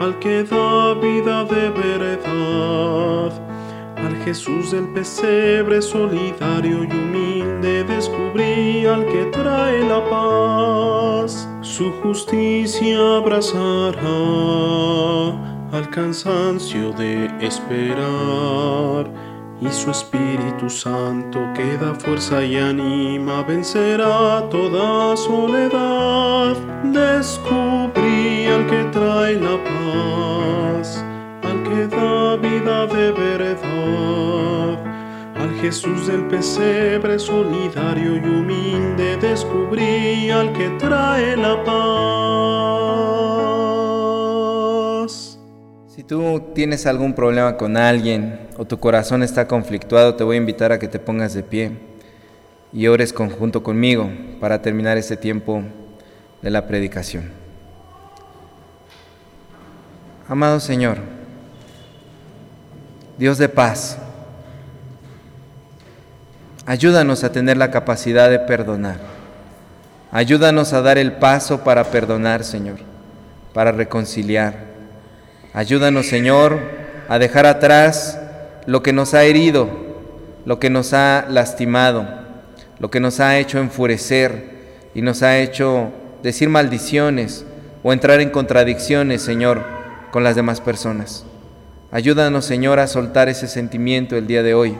al 0.00 0.18
que 0.18 0.42
da 0.44 0.94
vida 0.94 1.44
de 1.44 1.68
verdad, 1.68 3.30
al 3.96 4.16
Jesús 4.24 4.70
del 4.70 4.88
pesebre 4.94 5.82
solidario 5.82 6.84
y 6.84 6.86
humilde 6.86 7.84
descubrí 7.84 8.86
al 8.86 9.04
que 9.04 9.26
trae 9.26 9.86
la 9.86 10.02
paz, 10.08 11.46
su 11.80 11.90
justicia 12.02 12.98
abrazará 13.16 14.02
al 15.72 15.88
cansancio 15.88 16.92
de 16.92 17.30
esperar. 17.40 19.10
Y 19.62 19.68
su 19.70 19.90
Espíritu 19.90 20.68
Santo 20.68 21.38
que 21.54 21.78
da 21.78 21.94
fuerza 21.94 22.44
y 22.44 22.58
anima 22.58 23.42
vencerá 23.44 24.46
toda 24.50 25.16
soledad. 25.16 26.54
Descubrí 26.84 28.44
al 28.46 28.66
que 28.66 28.84
trae 28.92 29.36
la 29.36 29.56
paz, 29.72 31.02
al 31.48 31.62
que 31.62 31.86
da 31.96 32.36
vida 32.36 32.86
de 32.88 33.12
verdad, 33.12 34.29
Jesús 35.60 36.06
del 36.06 36.26
pesebre 36.26 37.18
solidario 37.18 38.16
y 38.16 38.20
humilde, 38.20 39.18
descubrí 39.18 40.30
al 40.30 40.54
que 40.54 40.70
trae 40.78 41.36
la 41.36 41.62
paz. 41.62 41.80
Si 45.86 46.02
tú 46.02 46.40
tienes 46.54 46.86
algún 46.86 47.12
problema 47.12 47.58
con 47.58 47.76
alguien 47.76 48.48
o 48.56 48.64
tu 48.64 48.80
corazón 48.80 49.22
está 49.22 49.46
conflictuado, 49.46 50.14
te 50.14 50.24
voy 50.24 50.36
a 50.36 50.38
invitar 50.38 50.72
a 50.72 50.78
que 50.78 50.88
te 50.88 50.98
pongas 50.98 51.34
de 51.34 51.42
pie 51.42 51.72
y 52.72 52.86
ores 52.86 53.12
conjunto 53.12 53.62
conmigo 53.62 54.10
para 54.40 54.62
terminar 54.62 54.96
este 54.96 55.18
tiempo 55.18 55.62
de 56.40 56.48
la 56.48 56.66
predicación. 56.66 57.30
Amado 60.26 60.58
Señor, 60.58 60.96
Dios 63.18 63.36
de 63.36 63.50
paz, 63.50 63.98
ayúdanos 66.70 67.24
a 67.24 67.32
tener 67.32 67.56
la 67.56 67.72
capacidad 67.72 68.30
de 68.30 68.38
perdonar. 68.38 68.98
Ayúdanos 70.12 70.72
a 70.72 70.82
dar 70.82 70.98
el 70.98 71.14
paso 71.14 71.64
para 71.64 71.82
perdonar, 71.82 72.44
Señor, 72.44 72.76
para 73.52 73.72
reconciliar. 73.72 74.54
Ayúdanos, 75.52 76.06
Señor, 76.06 76.60
a 77.08 77.18
dejar 77.18 77.46
atrás 77.46 78.20
lo 78.66 78.84
que 78.84 78.92
nos 78.92 79.14
ha 79.14 79.24
herido, 79.24 79.68
lo 80.44 80.60
que 80.60 80.70
nos 80.70 80.92
ha 80.92 81.26
lastimado, 81.28 82.06
lo 82.78 82.88
que 82.88 83.00
nos 83.00 83.18
ha 83.18 83.36
hecho 83.38 83.58
enfurecer 83.58 84.44
y 84.94 85.02
nos 85.02 85.24
ha 85.24 85.38
hecho 85.38 85.90
decir 86.22 86.50
maldiciones 86.50 87.44
o 87.82 87.92
entrar 87.92 88.20
en 88.20 88.30
contradicciones, 88.30 89.22
Señor 89.22 89.64
con 90.12 90.22
las 90.22 90.36
demás 90.36 90.60
personas. 90.60 91.24
Ayúdanos, 91.90 92.44
Señor, 92.44 92.78
a 92.78 92.86
soltar 92.86 93.28
ese 93.28 93.48
sentimiento 93.48 94.16
el 94.16 94.28
día 94.28 94.44
de 94.44 94.54
hoy. 94.54 94.76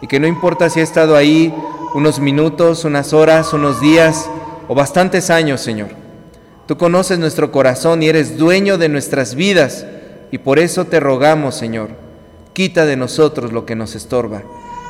Y 0.00 0.06
que 0.06 0.20
no 0.20 0.26
importa 0.26 0.68
si 0.70 0.80
ha 0.80 0.82
estado 0.82 1.16
ahí 1.16 1.54
unos 1.94 2.20
minutos, 2.20 2.84
unas 2.84 3.12
horas, 3.12 3.52
unos 3.52 3.80
días 3.80 4.28
o 4.68 4.74
bastantes 4.74 5.30
años, 5.30 5.60
Señor. 5.60 5.88
Tú 6.66 6.76
conoces 6.76 7.18
nuestro 7.18 7.52
corazón 7.52 8.02
y 8.02 8.08
eres 8.08 8.36
dueño 8.36 8.76
de 8.76 8.88
nuestras 8.88 9.34
vidas. 9.34 9.86
Y 10.30 10.38
por 10.38 10.58
eso 10.58 10.84
te 10.86 11.00
rogamos, 11.00 11.54
Señor, 11.54 11.90
quita 12.52 12.84
de 12.84 12.96
nosotros 12.96 13.52
lo 13.52 13.64
que 13.64 13.76
nos 13.76 13.94
estorba. 13.94 14.42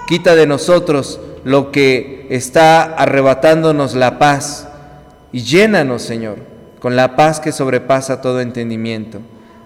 Quita 0.09 0.35
de 0.35 0.47
nosotros 0.47 1.21
lo 1.45 1.71
que 1.71 2.27
está 2.31 2.83
arrebatándonos 2.83 3.95
la 3.95 4.19
paz. 4.19 4.69
Y 5.33 5.43
llénanos, 5.43 6.03
Señor, 6.03 6.39
con 6.81 6.97
la 6.97 7.15
paz 7.15 7.41
que 7.41 7.53
sobrepasa 7.53 8.23
todo 8.23 8.41
entendimiento. 8.41 9.21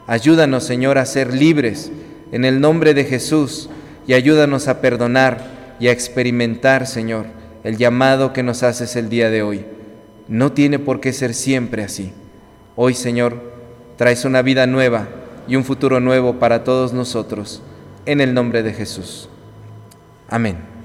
Ayúdanos, 0.06 0.64
Señor, 0.64 0.98
a 0.98 1.06
ser 1.06 1.32
libres 1.32 1.92
en 2.32 2.44
el 2.44 2.60
nombre 2.60 2.94
de 2.94 3.04
Jesús 3.04 3.70
y 4.06 4.14
ayúdanos 4.14 4.68
a 4.68 4.80
perdonar 4.80 5.76
y 5.78 5.88
a 5.88 5.92
experimentar, 5.92 6.86
Señor, 6.86 7.26
el 7.64 7.76
llamado 7.76 8.32
que 8.32 8.42
nos 8.42 8.62
haces 8.62 8.96
el 8.96 9.08
día 9.08 9.30
de 9.30 9.42
hoy. 9.42 9.64
No 10.28 10.52
tiene 10.52 10.78
por 10.78 11.00
qué 11.00 11.12
ser 11.12 11.34
siempre 11.34 11.82
así. 11.82 12.12
Hoy, 12.76 12.94
Señor, 12.94 13.52
traes 13.96 14.24
una 14.24 14.42
vida 14.42 14.66
nueva 14.66 15.08
y 15.48 15.56
un 15.56 15.64
futuro 15.64 16.00
nuevo 16.00 16.38
para 16.38 16.64
todos 16.64 16.92
nosotros, 16.92 17.62
en 18.06 18.20
el 18.20 18.34
nombre 18.34 18.62
de 18.62 18.72
Jesús. 18.72 19.28
Amén. 20.28 20.79